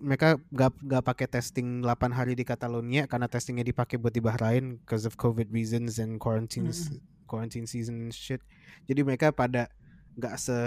mereka 0.02 0.42
gak, 0.50 0.74
gak 0.82 1.04
pakai 1.06 1.26
testing 1.30 1.86
8 1.86 2.10
hari 2.10 2.34
di 2.34 2.42
Catalonia 2.42 3.06
karena 3.06 3.30
testingnya 3.30 3.62
dipakai 3.62 3.94
buat 3.94 4.10
di 4.10 4.18
Bahrain 4.18 4.82
because 4.82 5.06
of 5.06 5.14
COVID 5.14 5.54
reasons 5.54 6.02
and 6.02 6.18
quarantine 6.18 6.66
Mm-mm. 6.66 6.98
quarantine 7.30 7.62
season 7.70 8.10
shit. 8.10 8.42
Jadi 8.90 9.06
mereka 9.06 9.30
pada 9.30 9.70
gak 10.18 10.34
se 10.34 10.58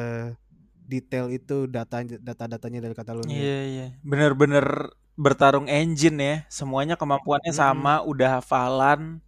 detail 0.87 1.27
itu 1.27 1.67
data 1.67 2.03
data 2.07 2.47
datanya 2.47 2.87
dari 2.87 2.95
Catalonia. 2.95 3.35
Iya 3.35 3.59
iya. 3.67 3.87
Bener-bener 3.99 4.95
bertarung 5.19 5.67
engine 5.67 6.17
ya. 6.19 6.35
Semuanya 6.47 6.95
kemampuannya 6.95 7.51
Mm-mm. 7.51 7.63
sama, 7.67 7.99
udah 8.07 8.39
hafalan. 8.39 9.19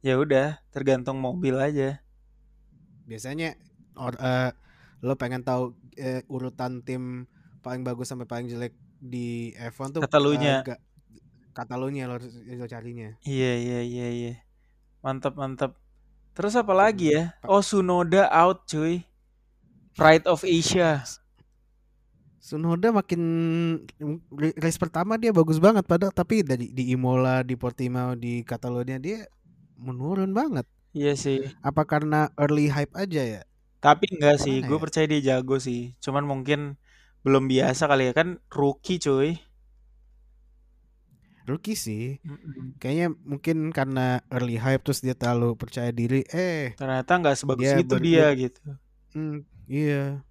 Ya 0.00 0.16
udah, 0.16 0.64
tergantung 0.72 1.20
mobil 1.20 1.60
aja. 1.60 2.00
Biasanya 3.04 3.52
or, 4.00 4.16
eh, 4.16 4.56
lo 5.00 5.14
pengen 5.14 5.40
tahu 5.40 5.72
eh, 5.94 6.22
urutan 6.26 6.80
tim 6.80 7.24
paling 7.60 7.80
bagus 7.80 8.08
sampai 8.08 8.24
paling 8.24 8.46
jelek 8.46 8.72
di 8.96 9.52
F1 9.56 9.96
tuh 9.96 10.02
Catalunya. 10.04 10.60
eh, 10.60 10.66
gak- 10.66 10.82
Catalonia 11.50 12.04
lo, 12.06 12.16
lo 12.20 12.66
carinya. 12.66 13.16
Iya 13.22 13.52
iya 13.56 13.80
iya 13.82 14.08
iya. 14.08 14.32
Mantap 15.00 15.34
mantap. 15.34 15.74
Terus 16.32 16.54
apa 16.54 16.70
lagi 16.70 17.10
ya? 17.10 17.34
Oh 17.42 17.60
Sunoda 17.60 18.30
out 18.30 18.64
cuy. 18.64 19.02
Pride 19.92 20.24
of 20.24 20.46
Asia. 20.46 21.02
Sunoda 22.40 22.88
makin 22.88 23.20
race 24.56 24.80
pertama 24.80 25.20
dia 25.20 25.28
bagus 25.28 25.60
banget 25.60 25.84
padahal 25.84 26.08
tapi 26.10 26.40
dari 26.40 26.72
di 26.72 26.88
Imola, 26.88 27.44
di 27.44 27.52
Portimao, 27.52 28.16
di 28.16 28.40
Catalonia 28.40 28.96
dia 28.96 29.28
menurun 29.76 30.32
banget. 30.32 30.64
Iya 30.96 31.12
sih. 31.14 31.52
Apa 31.60 31.84
karena 31.84 32.32
early 32.40 32.72
hype 32.72 32.96
aja 32.96 33.20
ya? 33.20 33.42
Tapi 33.84 34.04
enggak 34.14 34.36
sih, 34.44 34.54
gue 34.68 34.76
ya? 34.76 34.84
percaya 34.84 35.06
dia 35.12 35.20
jago 35.28 35.54
sih. 35.66 35.78
Cuman 36.04 36.24
mungkin 36.30 36.60
belum 37.24 37.44
biasa 37.52 37.82
kali 37.90 38.02
ya 38.08 38.12
kan 38.20 38.28
rookie 38.58 38.96
cuy. 39.04 39.28
Rookie 41.48 41.76
sih. 41.84 42.02
Mm-mm. 42.26 42.74
Kayaknya 42.80 43.06
mungkin 43.30 43.56
karena 43.78 44.00
early 44.34 44.56
hype 44.64 44.82
terus 44.86 45.00
dia 45.06 45.14
terlalu 45.20 45.48
percaya 45.62 45.90
diri. 46.00 46.24
Eh, 46.32 46.76
Ternyata 46.78 47.12
nggak 47.20 47.36
sebagus 47.40 47.70
Dia 47.70 47.82
itu 47.82 47.94
ber- 47.94 48.06
dia 48.06 48.24
gitu. 48.42 48.60
hmm, 49.14 49.36
iya. 49.70 50.24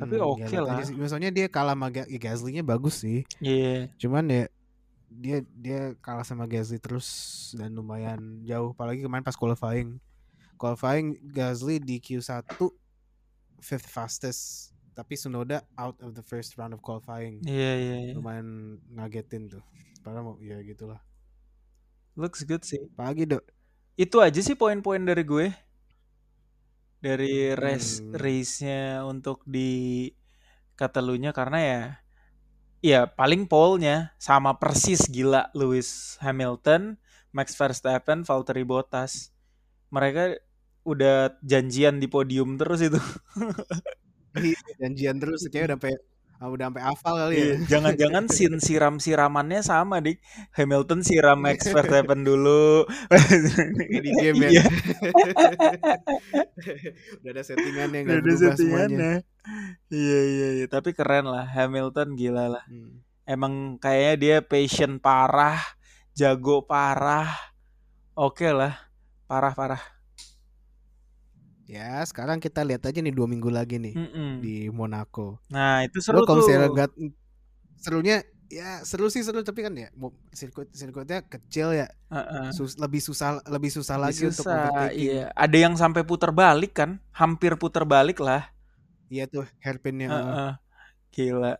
Tapi 0.00 0.14
Hmm, 0.14 0.32
oke 0.32 0.56
ya 0.56 0.58
lihat 0.64 0.64
lah. 0.66 0.84
Maksudnya 0.96 1.30
dia 1.36 1.46
kalah 1.52 1.76
sama 1.76 1.88
Ga- 1.92 2.08
Gasly-nya 2.08 2.62
bagus 2.64 3.04
sih. 3.04 3.18
Iya. 3.40 3.90
Cuman 4.00 4.24
ya 4.30 4.44
dia 5.10 5.38
dia 5.64 5.80
kalah 6.04 6.26
sama 6.26 6.44
Gasly 6.50 6.78
terus 6.82 7.08
dan 7.58 7.70
lumayan 7.78 8.42
jauh 8.48 8.72
apalagi 8.76 9.00
kemarin 9.06 9.26
pas 9.26 9.38
qualifying. 9.38 9.98
Qualifying 10.60 11.16
Gasly 11.32 11.80
di 11.80 11.96
Q1 11.96 12.44
fifth 13.64 13.88
fastest 13.88 14.72
tapi 14.92 15.16
Sunoda 15.16 15.64
out 15.80 15.96
of 16.04 16.12
the 16.12 16.20
first 16.20 16.60
round 16.60 16.76
of 16.76 16.84
qualifying. 16.84 17.40
Iya 17.48 17.72
iya 17.80 17.96
iya. 18.10 18.12
Lumayan 18.12 18.76
ngagetin 18.92 19.48
tuh. 19.48 19.64
Padahal 20.04 20.24
mau 20.24 20.36
ya 20.44 20.60
gitulah. 20.60 21.00
Looks 22.18 22.44
good 22.44 22.60
sih. 22.66 22.84
Apalagi 22.92 23.24
dok 23.24 23.44
Itu 23.96 24.20
aja 24.20 24.40
sih 24.40 24.56
poin-poin 24.56 25.00
dari 25.00 25.24
gue. 25.24 25.48
Dari 27.00 27.56
race 27.56 28.04
Hmm. 28.04 28.12
race-nya 28.12 29.08
untuk 29.08 29.40
di 29.48 30.12
Catalunya 30.76 31.32
karena 31.32 31.58
ya 31.60 31.82
ya 32.80 33.00
paling 33.08 33.44
pole-nya 33.44 34.16
sama 34.16 34.56
persis 34.56 35.04
gila 35.08 35.52
Lewis 35.52 36.16
Hamilton, 36.24 36.96
Max 37.32 37.52
Verstappen, 37.56 38.24
Valtteri 38.24 38.64
Bottas. 38.64 39.32
Mereka 39.92 40.40
udah 40.90 41.38
janjian 41.40 42.02
di 42.02 42.06
podium 42.10 42.58
terus 42.58 42.80
itu. 42.82 43.00
Iya, 44.30 44.54
janjian 44.78 45.18
terus 45.18 45.42
kayaknya 45.50 45.74
udah 45.74 45.76
sampai 45.82 45.92
ah, 46.40 46.48
udah 46.48 46.64
sampai 46.70 46.82
hafal 46.86 47.14
kali 47.18 47.34
ya. 47.34 47.42
Iya, 47.42 47.56
Jangan-jangan 47.66 48.24
sin 48.36 48.54
siram-siramannya 48.62 49.60
sama 49.66 49.98
dik. 49.98 50.22
Hamilton 50.54 51.02
siram 51.02 51.38
Max 51.42 51.66
Verstappen 51.66 52.22
dulu. 52.22 52.86
Di 54.06 54.10
game 54.22 54.38
ya. 54.46 54.50
Iya, 54.54 54.64
udah 57.20 57.30
ada 57.34 57.42
settingannya 57.42 57.98
udah 58.00 58.06
nggak 58.06 58.18
ada 58.22 58.30
semuanya. 58.30 58.54
settingannya. 58.54 59.12
Iya 59.90 60.20
iya 60.30 60.48
iya, 60.62 60.66
tapi 60.70 60.94
keren 60.94 61.26
lah 61.26 61.44
Hamilton 61.50 62.14
gila 62.14 62.54
lah. 62.54 62.64
Hmm. 62.70 63.02
Emang 63.26 63.78
kayaknya 63.82 64.14
dia 64.14 64.36
passion 64.42 65.02
parah, 65.02 65.58
jago 66.14 66.62
parah. 66.66 67.30
Oke 68.14 68.50
lah, 68.50 68.74
parah-parah. 69.26 69.99
Ya 71.70 72.02
sekarang 72.02 72.42
kita 72.42 72.66
lihat 72.66 72.82
aja 72.82 72.98
nih 72.98 73.14
dua 73.14 73.30
minggu 73.30 73.46
lagi 73.46 73.78
nih 73.78 73.94
Mm-mm. 73.94 74.30
di 74.42 74.54
Monaco. 74.74 75.38
Nah, 75.54 75.86
itu 75.86 76.02
Lo 76.02 76.02
seru 76.02 76.18
kalau 76.26 76.42
tuh. 76.42 76.50
misalnya 76.50 76.68
lihat 76.74 76.92
serunya 77.78 78.16
ya 78.50 78.82
seru 78.82 79.06
sih 79.06 79.22
seru 79.22 79.46
tapi 79.46 79.62
kan 79.62 79.70
ya 79.78 79.88
sirkuit 80.34 80.66
sirkuitnya 80.74 81.22
kecil 81.22 81.70
ya 81.70 81.86
Heeh. 82.10 82.50
sus- 82.50 82.74
lebih 82.74 82.98
susah 82.98 83.38
lebih 83.46 83.70
susah 83.70 83.94
Lebih 83.94 84.04
lagi 84.10 84.22
untuk 84.26 84.42
susah, 84.42 84.58
overtaking. 84.66 84.98
iya. 84.98 85.24
Ada 85.38 85.56
yang 85.62 85.74
sampai 85.78 86.02
putar 86.02 86.34
balik 86.34 86.72
kan? 86.74 86.98
Hampir 87.14 87.54
putar 87.54 87.86
balik 87.86 88.18
lah. 88.18 88.50
Iya 89.06 89.30
tuh 89.30 89.46
hairpinnya. 89.62 90.10
heeh. 90.10 90.26
Heeh. 90.26 90.52
Gila. 91.14 91.52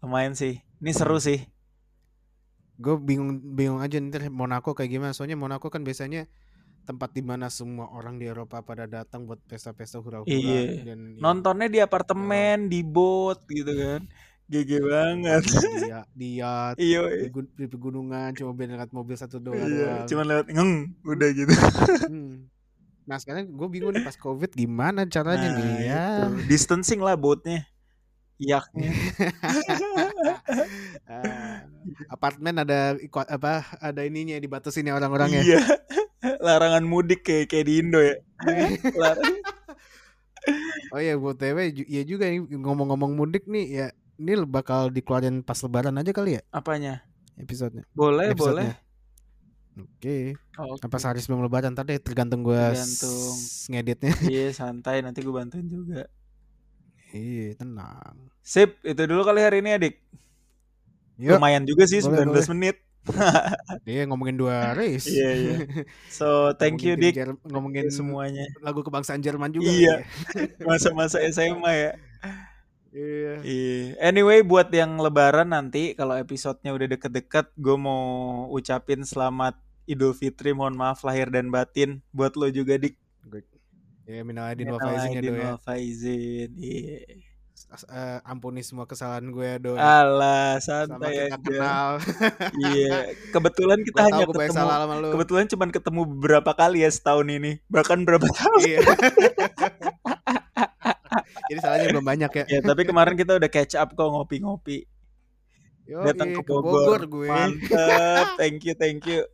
Lumayan 0.00 0.32
sih. 0.32 0.64
Ini 0.80 0.92
seru 0.96 1.20
sih. 1.20 1.44
Gue 2.78 2.94
bingung 2.96 3.42
bingung 3.58 3.80
aja 3.84 3.98
nih 4.00 4.32
Monaco 4.32 4.72
kayak 4.72 4.88
gimana. 4.88 5.12
Soalnya 5.12 5.36
Monaco 5.36 5.68
kan 5.68 5.84
biasanya 5.84 6.24
tempat 6.88 7.12
di 7.12 7.20
mana 7.20 7.46
semua 7.48 7.92
orang 7.92 8.16
di 8.16 8.24
Eropa 8.24 8.58
pada 8.58 8.84
datang 8.84 9.22
buat 9.22 9.36
pesta-pesta 9.44 10.00
hura-hura 10.00 10.24
Iya. 10.24 10.88
dan 10.88 11.12
ya, 11.12 11.20
Nontonnya 11.20 11.68
di 11.68 11.78
apartemen, 11.78 12.66
di 12.66 12.80
boat 12.80 13.44
gitu 13.46 13.68
kan. 13.68 14.08
GG 14.48 14.70
banget. 14.80 15.42
di, 15.44 15.84
ya- 15.84 16.08
di 16.10 16.28
yacht, 16.36 16.76
Iya. 16.76 17.00
di, 17.20 17.28
di 17.28 17.66
pegunungan 17.66 18.32
cuma 18.32 18.50
biar 18.50 18.72
lihat 18.74 18.88
mobil 18.90 19.12
satu 19.14 19.36
doang. 19.36 19.60
Iya, 19.60 20.08
cuman 20.08 20.24
lewat 20.26 20.46
ngeng 20.48 20.72
udah 21.04 21.28
gitu. 21.30 21.52
Hmm. 22.08 22.48
Nah 23.04 23.16
sekarang 23.16 23.44
gue 23.46 23.68
bingung 23.68 23.88
nih 23.90 24.00
pas 24.02 24.16
covid 24.16 24.48
gimana 24.50 25.04
caranya 25.04 25.48
Nah, 25.48 25.56
nih 25.58 25.72
ya. 25.82 26.04
itu. 26.24 26.48
Distancing 26.48 26.98
lah 26.98 27.12
boatnya. 27.14 27.68
Yaknya. 28.38 28.88
Ah, 31.04 31.64
apartemen 32.08 32.52
ada 32.54 32.92
apa 33.26 33.52
ada 33.78 34.00
ininya 34.02 34.36
dibatasin 34.36 34.84
ya 34.84 34.92
orang-orangnya. 34.92 35.40
Iya. 35.40 35.60
Larangan 36.20 36.82
mudik 36.82 37.22
kayak 37.22 37.46
kayak 37.48 37.66
di 37.66 37.74
Indo 37.78 38.00
ya. 38.02 38.16
Oh 40.88 41.00
ya 41.02 41.20
buat 41.20 41.36
TW 41.36 41.58
ya 41.84 42.02
juga 42.08 42.24
nih 42.32 42.40
ngomong-ngomong 42.40 43.12
mudik 43.12 43.44
nih 43.44 43.66
ya 43.68 43.86
ini 44.16 44.32
bakal 44.48 44.88
dikeluarin 44.88 45.44
pas 45.44 45.60
lebaran 45.60 45.92
aja 46.00 46.08
kali 46.16 46.40
ya 46.40 46.42
Apanya? 46.48 47.04
episodenya. 47.36 47.84
Boleh, 47.92 48.32
boleh. 48.32 48.72
Episodenya. 48.72 48.74
Oke. 49.78 50.34
Oke. 50.56 50.80
Apa 50.82 50.96
sehari 50.96 51.20
sebelum 51.20 51.44
lebaran 51.44 51.76
tadi 51.76 52.00
tergantung 52.00 52.40
gue 52.42 52.56
Tergantung. 52.56 53.34
ngeditnya. 53.68 54.12
Iya, 54.32 54.46
santai 54.50 55.04
nanti 55.04 55.20
gue 55.20 55.30
bantuin 55.30 55.68
juga. 55.68 56.08
Iya 57.12 57.54
tenang. 57.54 58.32
Sip, 58.40 58.80
itu 58.82 59.02
dulu 59.04 59.22
kali 59.22 59.44
hari 59.44 59.60
ini 59.60 59.76
adik. 59.76 60.00
Yuk, 61.20 61.36
Lumayan 61.36 61.62
juga 61.62 61.84
sih 61.84 62.00
Boleh, 62.00 62.24
19 62.24 62.32
boleh. 62.32 62.46
menit. 62.56 62.76
dia 63.86 64.04
ngomongin 64.04 64.36
dua 64.36 64.72
race. 64.72 65.08
Iya, 65.08 65.30
iya. 65.34 65.56
So, 66.18 66.52
thank 66.56 66.82
you 66.82 66.94
Ngomongin 66.94 67.02
Dik 67.02 67.14
Jer- 67.14 67.40
ngomongin 67.48 67.86
semuanya. 67.88 68.44
lagu 68.60 68.80
kebangsaan 68.80 69.20
Jerman 69.20 69.50
juga. 69.52 69.68
Iya. 69.68 69.94
ya. 70.04 70.46
Masa-masa 70.68 71.18
SMA 71.28 71.72
ya. 71.72 71.92
Iya. 72.88 73.34
Anyway, 74.00 74.40
buat 74.42 74.72
yang 74.72 74.96
lebaran 74.96 75.52
nanti 75.52 75.92
kalau 75.92 76.16
episodenya 76.16 76.72
udah 76.72 76.88
deket-deket, 76.88 77.52
gue 77.54 77.76
mau 77.76 78.02
ucapin 78.50 79.04
selamat 79.04 79.54
Idul 79.84 80.12
Fitri. 80.12 80.56
Mohon 80.56 80.76
maaf 80.76 81.04
lahir 81.04 81.28
dan 81.28 81.52
batin 81.52 82.00
buat 82.10 82.34
lo 82.34 82.48
juga 82.48 82.76
dik. 82.76 82.96
Ya 84.08 84.24
minal 84.24 84.48
aidin 84.48 84.72
wal 84.72 84.80
faizin 84.80 85.12
ya 85.12 85.20
Minal 85.20 85.20
Do 85.20 85.36
ya. 85.36 85.44
wal 85.52 85.60
faizin. 85.60 86.50
Iya. 86.56 86.98
Uh, 87.88 88.20
ampuni 88.22 88.62
semua 88.62 88.84
kesalahan 88.84 89.26
gue 89.28 89.50
doi. 89.58 89.74
Alah, 89.74 90.60
Sama 90.62 91.00
santai 91.00 91.10
kita 91.10 91.26
aja. 91.26 91.36
kenal. 91.42 91.90
Iya, 92.68 92.96
kebetulan 93.30 93.78
kita 93.82 93.98
tahu 93.98 94.08
hanya 94.12 94.24
ketemu 94.30 94.54
salah 94.54 94.76
sama 94.86 94.94
lu. 94.98 95.08
kebetulan 95.16 95.46
cuman 95.48 95.68
ketemu 95.74 96.00
beberapa 96.06 96.50
kali 96.54 96.78
ya 96.84 96.90
setahun 96.90 97.26
ini. 97.26 97.52
Bahkan 97.66 97.98
berapa 98.06 98.26
tahun. 98.38 98.60
Iya. 98.62 98.80
Jadi 101.48 101.58
salahnya 101.64 101.86
belum 101.90 102.04
banyak 102.04 102.30
ya. 102.30 102.44
Ya, 102.46 102.60
tapi 102.60 102.84
kemarin 102.84 103.16
kita 103.16 103.40
udah 103.40 103.48
catch 103.48 103.74
up 103.74 103.88
kok 103.92 104.04
ngopi-ngopi. 104.04 104.84
Datang 105.88 106.36
ke 106.36 106.44
ke 106.44 106.44
Bogor. 106.44 106.84
Bogor 106.84 107.02
gue. 107.08 107.28
Mantep. 107.32 108.26
Thank 108.36 108.68
you, 108.68 108.74
thank 108.76 109.00
you. 109.08 109.24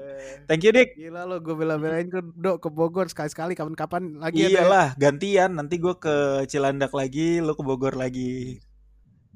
Eh, 0.00 0.48
Thank 0.48 0.64
you, 0.64 0.72
Dik. 0.72 0.96
Gila 0.96 1.28
lo 1.28 1.36
gue 1.44 1.52
bela-belain 1.52 2.08
ke 2.08 2.20
Dok 2.24 2.64
ke 2.64 2.68
Bogor 2.72 3.06
sekali-sekali 3.12 3.52
kapan-kapan 3.52 4.16
lagi 4.16 4.48
ya? 4.48 4.64
Iyalah, 4.64 4.96
gantian. 4.96 5.60
Nanti 5.60 5.76
gue 5.76 5.94
ke 6.00 6.48
Cilandak 6.48 6.96
lagi, 6.96 7.44
lu 7.44 7.52
ke 7.52 7.62
Bogor 7.62 7.94
lagi. 7.94 8.58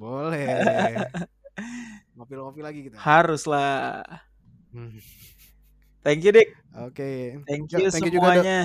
Boleh. 0.01 0.49
Ngopi-ngopi 2.17 2.61
lagi 2.65 2.81
kita. 2.89 2.97
Harus 2.97 3.45
lah. 3.45 4.01
Hmm. 4.73 4.97
Thank 6.01 6.25
you, 6.25 6.33
Dik. 6.33 6.49
Oke. 6.81 7.39
Thank 7.45 7.69
Jo, 7.69 7.79
you 7.85 7.89
thank 7.93 8.09
you 8.09 8.17
juga, 8.17 8.41
semuanya. 8.41 8.61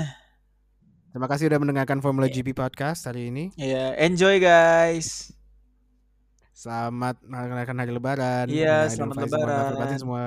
Terima 1.09 1.25
kasih 1.25 1.49
udah 1.49 1.59
mendengarkan 1.59 1.99
Formula 2.05 2.29
GP 2.29 2.53
podcast 2.53 3.09
hari 3.09 3.33
ini. 3.33 3.49
Ya, 3.57 3.97
enjoy 3.97 4.37
guys. 4.37 5.33
Selamat 6.53 7.17
merayakan 7.23 7.77
hari 7.81 7.91
lebaran. 7.95 8.45
Iya, 8.51 8.85
Minal 8.85 8.93
selamat 8.93 9.15
maaf 9.15 9.31
lahir 9.31 9.73
lebaran. 9.79 9.97
semua. 9.97 10.25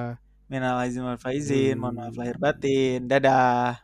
Minal 0.52 0.76
aizin 0.84 1.04
wal 1.08 1.16
faizin, 1.16 1.80
mohon 1.80 1.96
maaf 1.98 2.12
Hmm. 2.14 2.20
lahir 2.20 2.36
batin. 2.44 3.08
Dadah. 3.10 3.80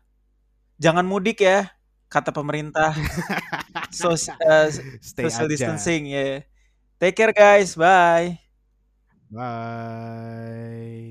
Jangan 0.79 1.07
mudik 1.09 1.41
ya, 1.43 1.71
kata 2.13 2.31
pemerintah. 2.35 2.93
Sos, 3.99 4.29
eh, 4.41 4.69
Stay 5.03 5.31
social 5.31 5.47
aja. 5.49 5.53
distancing 5.53 6.03
ya. 6.13 6.45
Take 7.01 7.17
care 7.19 7.35
guys, 7.35 7.75
bye. 7.79 8.39
Bye. 9.31 11.08